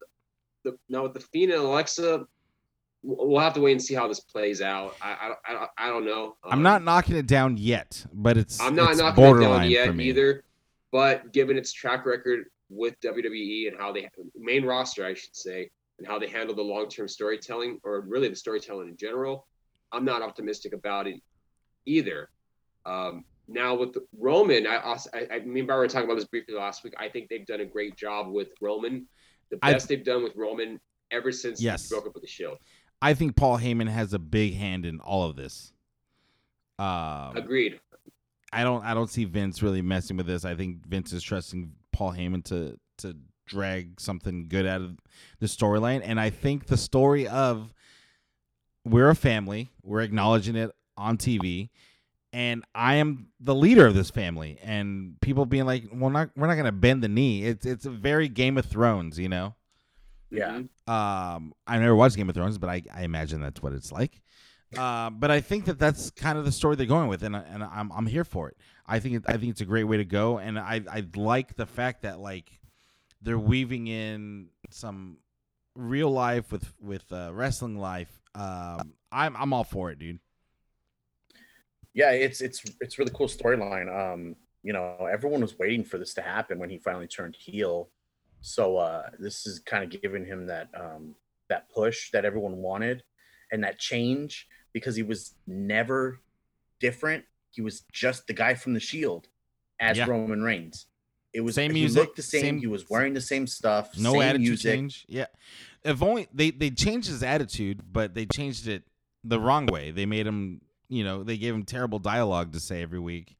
[0.64, 2.24] the now with the Fiend and Alexa,
[3.06, 4.96] we'll have to wait and see how this plays out.
[5.02, 6.36] I I, don't- I, I don't know.
[6.44, 9.70] I'm Um, not knocking it down yet, but it's I'm not it's knocking it down
[9.70, 10.42] yet either.
[10.90, 15.70] But given its track record with WWE and how they main roster, I should say,
[15.98, 19.46] and how they handle the long term storytelling or really the storytelling in general,
[19.92, 21.20] I'm not optimistic about it
[21.86, 22.30] either.
[22.86, 26.54] Um, now with Roman, I, also, I, I mean, we were talking about this briefly
[26.54, 26.94] last week.
[26.98, 29.06] I think they've done a great job with Roman,
[29.50, 30.80] the I- best they've done with Roman
[31.10, 31.88] ever since Yes.
[31.88, 32.58] he broke up with the Shield.
[33.04, 35.74] I think Paul Heyman has a big hand in all of this.
[36.78, 37.78] Um, Agreed.
[38.50, 40.46] I don't I don't see Vince really messing with this.
[40.46, 44.96] I think Vince is trusting Paul Heyman to to drag something good out of
[45.38, 47.74] the storyline, and I think the story of
[48.86, 51.68] we're a family, we're acknowledging it on TV,
[52.32, 56.46] and I am the leader of this family, and people being like, "Well, not we're
[56.46, 59.56] not gonna bend the knee." It's it's a very Game of Thrones, you know.
[60.30, 60.62] Yeah.
[60.86, 64.20] Um, I never watched Game of Thrones, but I, I imagine that's what it's like.
[64.76, 67.62] Uh, but I think that that's kind of the story they're going with, and and
[67.62, 68.56] I'm I'm here for it.
[68.86, 71.56] I think it, I think it's a great way to go, and I I like
[71.56, 72.60] the fact that like
[73.22, 75.18] they're weaving in some
[75.76, 78.20] real life with with uh, wrestling life.
[78.34, 80.18] Um, I'm I'm all for it, dude.
[81.92, 86.14] yeah it's it's it's really cool storyline um you know everyone was waiting for this
[86.14, 87.90] to happen when he finally turned heel
[88.46, 91.14] so uh this is kind of giving him that um
[91.48, 93.02] that push that everyone wanted
[93.50, 96.20] and that change because he was never
[96.78, 99.28] different he was just the guy from the shield
[99.80, 100.04] as Yeah.
[100.06, 100.86] roman reigns
[101.32, 103.96] it was Same he music, looked the same, same- he was wearing the same stuff
[103.96, 105.06] No same attitude music change.
[105.08, 105.26] Yeah,
[105.82, 108.84] if only they they changed his attitude, but they changed it
[109.24, 109.90] the wrong way.
[109.90, 113.36] They made him, you know, they gave him terrible dialogue to say every week,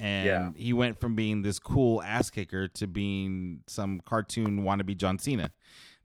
[0.00, 0.50] and Yeah.
[0.56, 5.50] he went from being this cool ass kicker to being some cartoon wannabe John Cena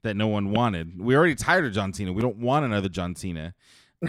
[0.01, 0.99] that no one wanted.
[0.99, 2.11] We're already tired of John Cena.
[2.13, 3.53] We don't want another John Cena.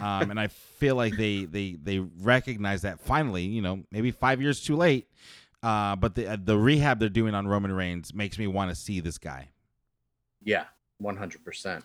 [0.00, 3.44] Um, and I feel like they they they recognize that finally.
[3.44, 5.08] You know, maybe five years too late.
[5.62, 9.00] Uh, but the the rehab they're doing on Roman Reigns makes me want to see
[9.00, 9.50] this guy.
[10.42, 10.64] yeah
[11.02, 11.82] 100%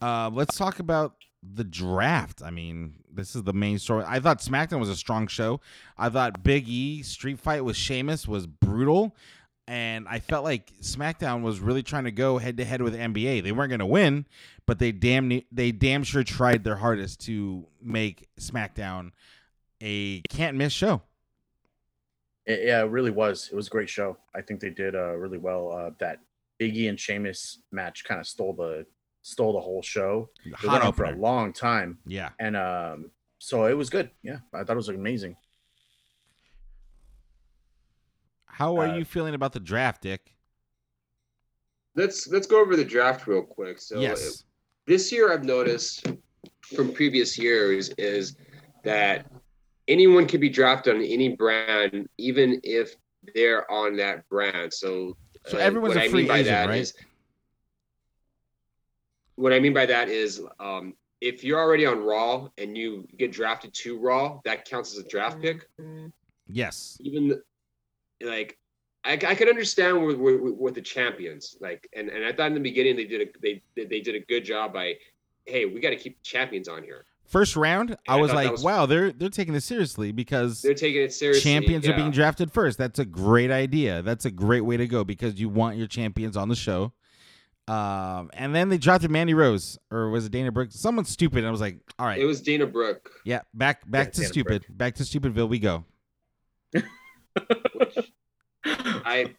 [0.00, 1.14] Uh, let's talk about
[1.54, 2.42] the draft.
[2.42, 4.04] I mean, this is the main story.
[4.06, 5.60] I thought SmackDown was a strong show.
[5.96, 9.14] I thought Big E street fight with Sheamus was brutal,
[9.66, 13.42] and I felt like SmackDown was really trying to go head to head with NBA.
[13.42, 14.26] They weren't going to win,
[14.66, 19.12] but they damn they damn sure tried their hardest to make SmackDown
[19.82, 21.02] a can't miss show.
[22.46, 23.48] It, yeah, it really was.
[23.52, 24.16] It was a great show.
[24.34, 25.72] I think they did uh, really well.
[25.72, 26.20] Uh, that
[26.60, 28.86] Biggie and Sheamus match kind of stole the
[29.26, 30.30] stole the whole show.
[30.44, 32.30] It Hot went on for a long time, Yeah.
[32.38, 34.10] and um, so it was good.
[34.22, 35.36] Yeah, I thought it was amazing.
[38.46, 40.32] How are Uh, you feeling about the draft, Dick?
[41.96, 43.80] Let's let's go over the draft real quick.
[43.80, 44.44] So yes.
[44.86, 46.06] this year I've noticed
[46.74, 48.36] from previous years is
[48.84, 49.26] that
[49.88, 52.94] anyone can be drafted on any brand, even if
[53.34, 54.72] they're on that brand.
[54.72, 55.16] So,
[55.46, 56.80] So uh, everyone's what a I free mean agent, right?
[56.80, 56.94] is-
[59.36, 63.32] what I mean by that is, um, if you're already on Raw and you get
[63.32, 65.66] drafted to Raw, that counts as a draft pick.
[66.46, 66.98] Yes.
[67.00, 67.40] Even
[68.22, 68.58] like,
[69.04, 72.54] I, I could understand with, with, with the champions, like, and, and I thought in
[72.54, 74.94] the beginning they did a they they did a good job by,
[75.46, 77.04] hey, we got to keep champions on here.
[77.24, 80.12] First round, I I was thought that like, was- wow, they're they're taking this seriously
[80.12, 81.42] because They're taking it seriously.
[81.50, 82.78] champions are being drafted first.
[82.78, 84.02] That's a great idea.
[84.02, 86.92] That's a great way to go because you want your champions on the show.
[87.68, 90.68] Um, and then they drafted Mandy Rose, or was it Dana Brooke?
[90.70, 91.38] Someone stupid.
[91.38, 93.10] And I was like, all right, It was Dana Brooke.
[93.24, 95.84] yeah, back back Yeah, to Dana stupid, back to Stupidville we go.
[96.72, 97.98] which
[98.64, 99.34] I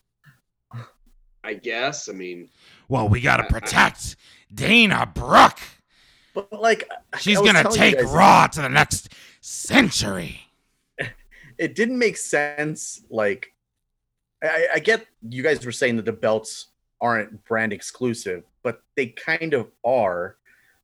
[1.44, 2.10] I guess.
[2.10, 2.50] I mean,
[2.90, 4.16] Well, we gotta I- I- protect
[4.54, 5.60] Dana Brooke.
[6.34, 10.42] But like, She's gonna take guys, Raw to the next century.
[11.58, 13.02] It didn't make sense.
[13.10, 13.52] Like,
[14.44, 16.68] I, I get you guys were saying that the belts
[17.02, 20.38] aren't brand exclusive, but they kind of are.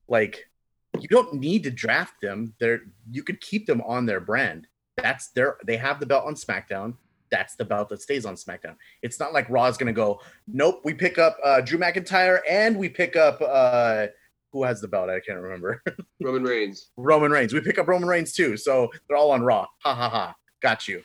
[0.07, 0.49] Like,
[0.99, 2.53] you don't need to draft them.
[2.59, 4.67] They're you could keep them on their brand.
[4.97, 6.95] That's their they have the belt on SmackDown.
[7.31, 8.75] That's the belt that stays on SmackDown.
[9.01, 12.89] It's not like Raw's gonna go, nope, we pick up uh, Drew McIntyre and we
[12.89, 14.07] pick up uh
[14.51, 15.09] who has the belt?
[15.09, 15.81] I can't remember.
[16.21, 16.91] Roman Reigns.
[16.95, 17.53] Roman Reigns.
[17.53, 18.55] We pick up Roman Reigns too.
[18.55, 19.65] So they're all on Raw.
[19.79, 20.35] Ha ha ha.
[20.61, 21.01] Got you.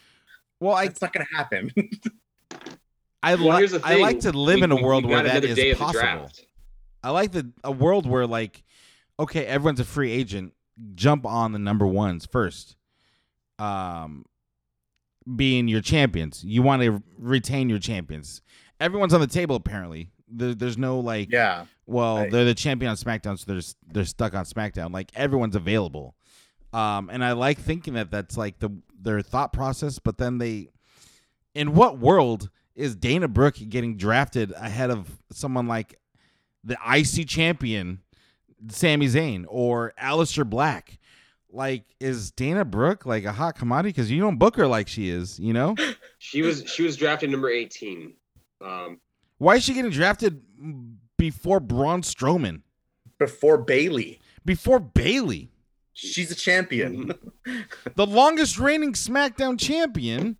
[0.59, 1.71] Well, I It's not gonna happen.
[3.21, 5.55] I Well, like I like to live We- in a world where got that another
[5.55, 6.29] day is of the possible.
[7.03, 8.63] I like the a world where like,
[9.19, 10.53] okay, everyone's a free agent.
[10.95, 12.75] Jump on the number ones first.
[13.57, 14.25] Um,
[15.35, 18.41] being your champions, you want to retain your champions.
[18.79, 20.11] Everyone's on the table apparently.
[20.31, 21.65] There, there's no like, yeah.
[21.85, 22.31] Well, Right.
[22.31, 23.61] they're the champion on SmackDown, so they're
[23.93, 24.93] they're stuck on SmackDown.
[24.93, 26.15] Like everyone's available,
[26.71, 28.69] um, and I like thinking that that's like the
[29.01, 29.97] their thought process.
[29.99, 30.69] But then they,
[31.55, 32.49] in what world
[32.79, 35.99] is Dana Brooke getting drafted ahead of someone like
[36.63, 37.99] the IC champion
[38.69, 40.97] Sami Zayn or Aleister Black?
[41.51, 43.89] Like, is Dana Brooke like a hot commodity?
[43.89, 45.75] Because you don't book her like she is, you know.
[46.21, 48.13] She was she was drafted number 18.
[48.59, 48.99] Um,
[49.37, 50.41] Why is she getting drafted
[51.17, 52.61] before Braun Strowman?
[53.17, 55.49] Before Bayley, Before Bayley?
[55.93, 57.13] she's a champion.
[57.95, 60.35] the longest reigning SmackDown champion,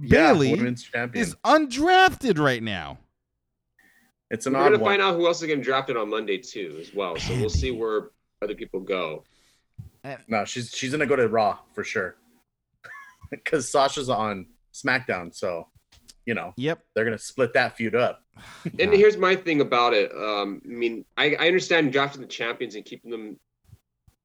[0.00, 2.98] Yeah, Bayley, women's is undrafted right now.
[4.30, 4.90] it's an we're odd gonna one.
[4.92, 7.16] find out who else is getting drafted on Monday too, as well.
[7.16, 8.10] So we'll see where
[8.42, 9.24] other people go.
[10.28, 12.16] No, she's she's gonna go to Raw for sure.
[13.30, 15.68] Because Sasha's on SmackDown, so
[16.26, 16.82] you know Yep.
[16.94, 18.22] they're gonna split that feud up.
[18.78, 20.10] And here's my thing about it.
[20.12, 23.38] Um, I mean, I, I understand drafting the champions and keeping them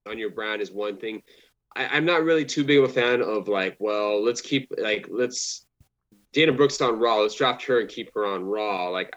[0.08, 1.22] on your brand is one thing.
[1.76, 5.06] I, I'm not really too big of a fan of like, well, let's keep like
[5.10, 5.65] let's
[6.32, 7.20] Dana Brooks on Raw.
[7.20, 8.88] Let's draft her and keep her on Raw.
[8.88, 9.14] Like,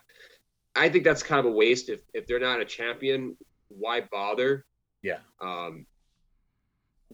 [0.75, 1.89] I think that's kind of a waste.
[1.89, 3.35] If if they're not a champion,
[3.69, 4.65] why bother?
[5.01, 5.19] Yeah.
[5.41, 5.85] Um,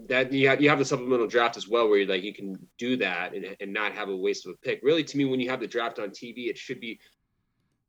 [0.08, 2.68] that you have you have the supplemental draft as well, where you like you can
[2.78, 4.82] do that and, and not have a waste of a pick.
[4.84, 7.00] Really, to me, when you have the draft on TV, it should be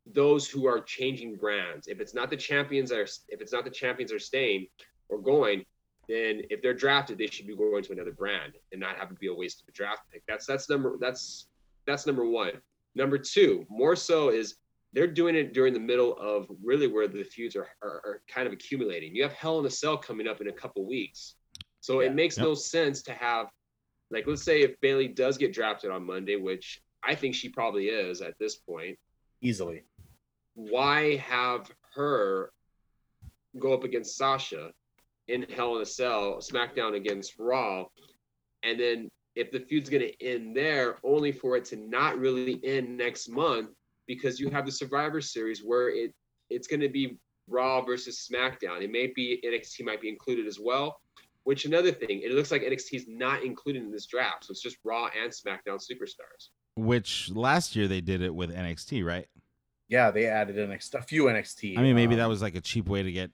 [0.06, 1.88] those who are changing brands.
[1.88, 4.68] If it's not the champions are if it's not the champions are staying
[5.08, 5.64] or going,
[6.08, 9.14] then if they're drafted, they should be going to another brand and not have to
[9.16, 10.22] be a waste of a draft pick.
[10.28, 11.48] That's that's number that's
[11.86, 12.52] that's number one.
[12.94, 14.56] Number two, more so is
[14.92, 18.46] they're doing it during the middle of really where the feuds are, are, are kind
[18.46, 19.14] of accumulating.
[19.14, 21.34] You have Hell in a Cell coming up in a couple weeks.
[21.80, 22.08] So Yeah.
[22.08, 22.44] it makes Yep.
[22.46, 23.48] no sense to have
[24.10, 27.88] like let's say if Bayley does get drafted on Monday, which I think she probably
[27.88, 28.96] is at this point,
[29.42, 29.82] Easily.
[30.54, 32.52] why have her
[33.58, 34.70] go up against Sasha
[35.28, 37.86] in Hell in a Cell, SmackDown against Raw,
[38.62, 42.58] and then if the feud's going to end there, only for it to not really
[42.64, 43.70] end next month
[44.06, 46.12] because you have the Survivor Series where it
[46.48, 47.18] it's going to be
[47.48, 48.80] Raw versus SmackDown.
[48.82, 51.00] It may be NXT might be included as well.
[51.44, 54.60] Which another thing, it looks like NXT is not included in this draft, so it's
[54.60, 56.48] just Raw and SmackDown superstars.
[56.74, 59.28] Which last year they did it with NXT, right?
[59.88, 61.78] Yeah, they added NXT, a few NXT.
[61.78, 63.30] I mean, maybe um, that was like a cheap way to get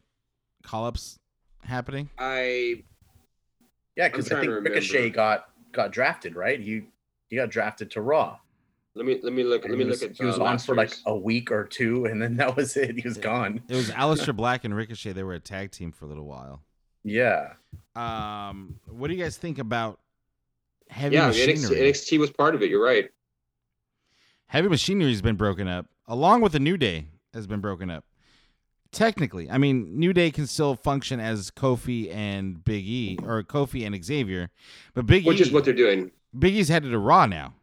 [0.63, 1.19] call ups
[1.65, 2.11] happening.
[2.19, 2.83] I
[3.97, 5.15] yeah, because I'm I trying think Ricochet remember.
[5.15, 6.61] got got drafted, right?
[6.61, 6.83] He
[7.29, 8.39] he got drafted to Raw.
[8.95, 10.47] let me let me look let me he was, look at he was uh, on
[10.53, 12.97] last for like a week or two, and then that was it.
[12.97, 13.23] He was Yeah.
[13.23, 13.63] gone.
[13.69, 15.13] It was Aleister Black and Ricochet.
[15.13, 16.63] They were a tag team for a little while.
[17.05, 17.55] Yeah,
[17.97, 19.99] Um, what do you guys think about
[20.89, 21.77] heavy yeah, the machinery?
[21.91, 22.71] NXT, NXT was part of it.
[22.71, 23.11] You're right.
[24.47, 28.05] Heavy machinery's been broken up, along with the New Day has been broken up.
[28.93, 33.87] Technically, I mean, New Day can still function as Kofi and Big E, or Kofi
[33.87, 34.51] and Xavier,
[34.95, 36.11] but Big Which E, is what they're doing.
[36.39, 37.55] Big E's headed to Raw now.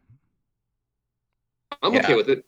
[1.82, 2.00] I'm Yeah.
[2.00, 2.44] okay with it.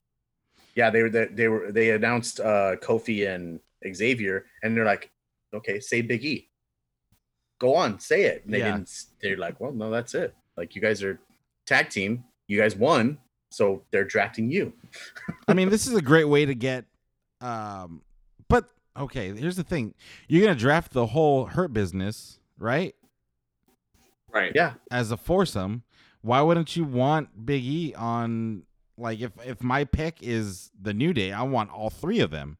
[0.74, 0.90] yeah.
[0.90, 3.60] They were they, they were they announced uh Kofi and
[3.94, 5.10] Xavier, and they're like,
[5.54, 6.48] okay, say Big E.
[7.60, 8.44] Go on, say it.
[8.44, 8.72] And they Yeah.
[8.72, 9.04] didn't.
[9.20, 10.34] They're like, well, no, that's it.
[10.56, 11.20] Like you guys are
[11.66, 12.24] tag team.
[12.48, 13.18] You guys won,
[13.50, 14.72] so they're drafting you.
[15.48, 16.84] I mean, this is a great way to get.
[17.40, 18.02] Um,
[18.52, 18.68] but
[19.02, 19.94] okay, here's the thing:
[20.28, 22.94] you're gonna draft the whole Hurt business, right?
[24.30, 24.52] Right.
[24.54, 25.82] Yeah, As a foursome.
[26.22, 28.62] Why wouldn't you want Big E on?
[28.96, 32.58] Like, if if my pick is the New Day, I want all three of them.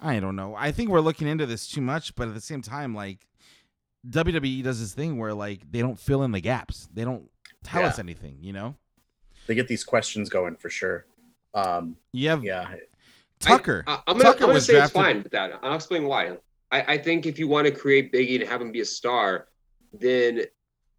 [0.00, 0.54] I don't know.
[0.56, 3.26] I think we're looking into this too much, but at the same time, like
[4.08, 6.88] WWE does this thing where like they don't fill in the gaps.
[6.92, 7.28] They don't
[7.62, 7.88] tell Yeah.
[7.88, 8.38] us anything.
[8.40, 8.76] You know.
[9.46, 11.04] they get these questions going for sure.
[11.54, 12.74] Um, You have yeah,
[13.42, 13.84] Tucker.
[13.86, 15.58] I, am gonna, gonna was say it's drafted- fine with that.
[15.62, 16.36] I'll explain why.
[16.70, 19.48] I, I think if you want to create Biggie to have him be a star,
[19.92, 20.42] then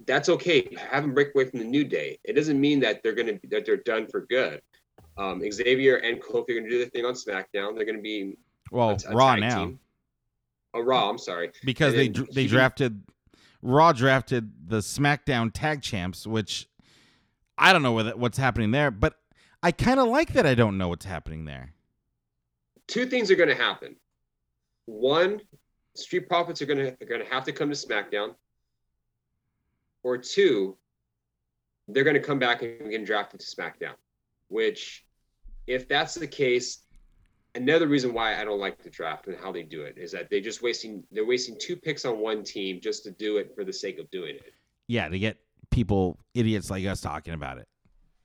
[0.05, 0.67] that's okay.
[0.91, 2.19] Have him break away from the New Day.
[2.23, 4.61] It doesn't mean that they're gonna that they're done for good.
[5.17, 7.75] Um, Xavier and Kofi are gonna do their thing on SmackDown.
[7.75, 8.37] They're gonna be
[8.71, 9.59] well, a, a Raw now.
[9.65, 9.79] team.
[10.73, 11.09] Oh, Raw.
[11.09, 11.51] I'm sorry.
[11.63, 13.03] because And they they he- drafted
[13.61, 16.67] Raw drafted the SmackDown Tag Champs, which
[17.57, 19.15] I don't know what what's happening there, but
[19.61, 21.72] I kind of like that I don't know what's happening there.
[22.87, 23.95] Two things are going to happen.
[24.85, 25.41] One,
[25.95, 28.35] Street Profits are going to are going to have to come to SmackDown.
[30.03, 30.77] Or two,
[31.87, 33.95] they're going to come back and get drafted to SmackDown.
[34.49, 35.05] Which,
[35.65, 36.79] if that's the case,
[37.55, 40.29] another reason why I don't like the draft and how they do it is that
[40.29, 43.63] they just wasting they're wasting two picks on one team just to do it for
[43.63, 44.53] the sake of doing it.
[44.87, 45.37] Yeah, to get
[45.71, 47.67] people idiots like us talking about it.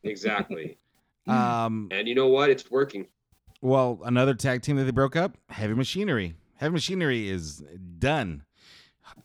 [0.02, 0.78] Exactly.
[1.26, 2.48] Um, and you know what?
[2.48, 3.06] It's working.
[3.60, 6.34] Well, another tag team that they broke up, Heavy Machinery.
[6.56, 7.62] Heavy Machinery is
[7.98, 8.44] done.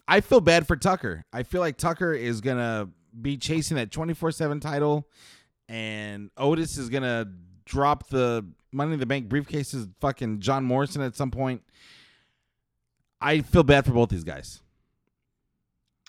[0.07, 1.25] I feel bad for Tucker.
[1.31, 2.89] I feel like Tucker is gonna
[3.21, 5.07] be chasing that twenty four seven title,
[5.69, 7.31] and Otis is gonna
[7.65, 11.61] drop the Money in the Bank briefcases, fucking John Morrison at some point.
[13.21, 14.61] I feel bad for both these guys.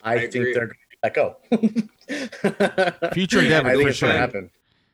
[0.03, 0.55] I, I think agree.
[0.55, 3.09] they're going to let go.
[3.13, 4.09] Future endeavor, I think for it's sure.
[4.11, 4.51] happen.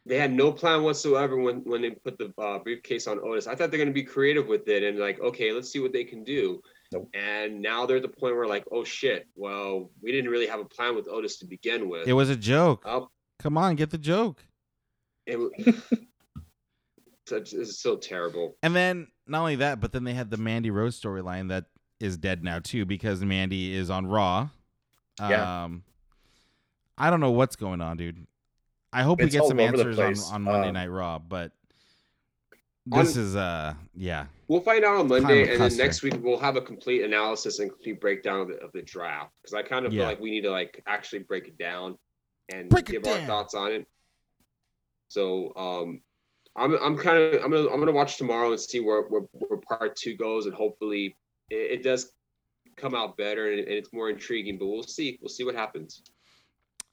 [0.06, 3.46] They had no plan whatsoever when when they put the uh, briefcase on Otis.
[3.46, 5.92] I thought they're going to be creative with it and like, okay, let's see what
[5.92, 6.60] they can do.
[6.92, 7.08] Nope.
[7.14, 10.58] And now they're at the point where like, oh shit, well, we didn't really have
[10.60, 12.08] a plan with Otis to begin with.
[12.08, 12.82] It was a joke.
[12.86, 14.42] Oh, Come on, get the joke.
[15.26, 15.50] it, w-
[17.26, 18.56] Such- this so terrible.
[18.62, 21.66] And then not only that, but then they had the Mandy Rose storyline that
[22.00, 24.48] is dead now too because Mandy is on Raw.
[25.20, 25.64] Yeah.
[25.64, 25.84] Um,
[26.98, 28.26] I don't know what's going on, dude.
[28.92, 31.52] I hope we get some answers on, on Monday Um, Night Raw, but
[32.92, 34.26] On- this is uh yeah.
[34.48, 37.02] We'll find out on Kind Monday, of and then next week we'll have a complete
[37.04, 39.32] analysis and complete breakdown of the, of the draft.
[39.40, 40.00] Because I kind of Yeah.
[40.00, 41.96] feel like we need to like actually break it down
[42.52, 43.20] and Break give down.
[43.20, 43.86] our thoughts on it.
[45.08, 46.00] So um,
[46.56, 49.60] I'm I'm kind of I'm gonna I'm gonna watch tomorrow and see where where, where
[49.60, 51.16] part two goes, and hopefully
[51.48, 52.10] it, it does
[52.76, 54.58] come out better and, and it's more intriguing.
[54.58, 55.16] But we'll see.
[55.22, 56.02] We'll see what happens.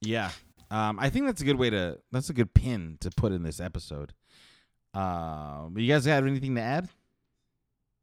[0.02, 0.30] Yeah.
[0.70, 3.44] Um, I think that's a good way to that's a good pin to put in
[3.44, 4.14] this episode.
[4.94, 6.90] Um, you guys have anything to add?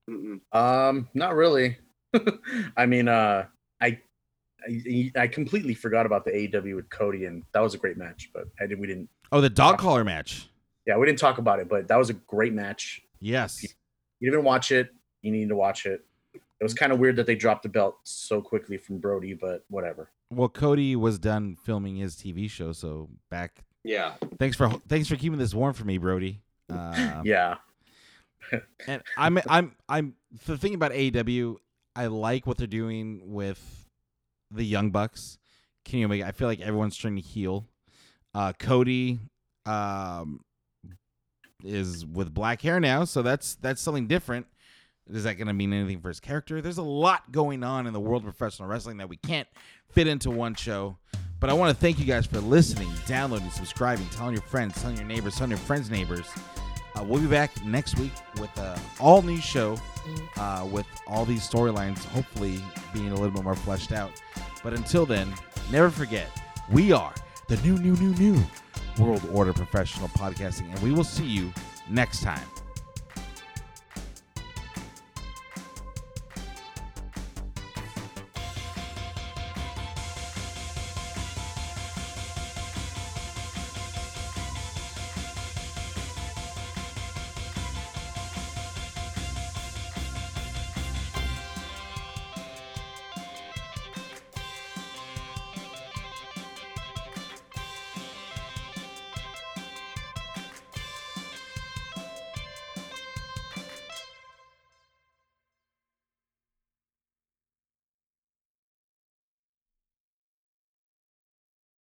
[0.08, 0.40] Mm-mm.
[0.52, 1.78] Um, not really.
[2.76, 3.46] I mean, uh,
[3.80, 3.98] I,
[4.66, 8.30] I I completely forgot about the AEW with Cody, and that was a great match.
[8.32, 9.08] But I did we didn't.
[9.32, 10.48] Oh, the dog collar match.
[10.86, 13.02] Yeah, we didn't talk about it, but that was a great match.
[13.20, 13.64] Yes.
[14.20, 14.90] You didn't watch it.
[15.22, 16.04] You need to watch it.
[16.64, 19.66] It was kind of weird that they dropped the belt so quickly from Brodie, but
[19.68, 20.10] whatever.
[20.30, 23.64] Well, Cody was done filming his TV show, so back.
[23.82, 24.14] Yeah.
[24.38, 26.40] Thanks for thanks for keeping this warm for me, Brodie.
[26.72, 27.56] Uh, Yeah,
[28.86, 30.14] And I'm I'm I'm
[30.46, 31.56] the thing about AEW,
[31.94, 33.86] I like what they're doing with
[34.50, 35.38] the Young Bucks.
[35.84, 36.26] Kenny Omega.
[36.26, 37.66] I feel like everyone's trying to heal.
[38.32, 39.18] Uh, Cody
[39.66, 40.40] um,
[41.62, 44.46] is with black hair now, so that's that's something different.
[45.10, 46.62] Is that going to mean anything for his character?
[46.62, 49.48] There's a lot going on in the world of professional wrestling that we can't
[49.90, 50.96] fit into one show.
[51.40, 54.96] But I want to thank you guys for listening, downloading, subscribing, telling your friends, telling
[54.96, 56.26] your neighbors, telling your friends' neighbors.
[56.96, 59.76] Uh, we'll be back next week with a all new show
[60.36, 62.60] uh, with all these storylines hopefully
[62.92, 64.12] being a little bit more fleshed out.
[64.62, 65.34] But until then,
[65.70, 66.30] never forget
[66.70, 67.12] we are
[67.48, 68.42] the new, new, new, new
[68.98, 71.52] World Order Professional Podcasting, and we will see you
[71.90, 72.46] next time.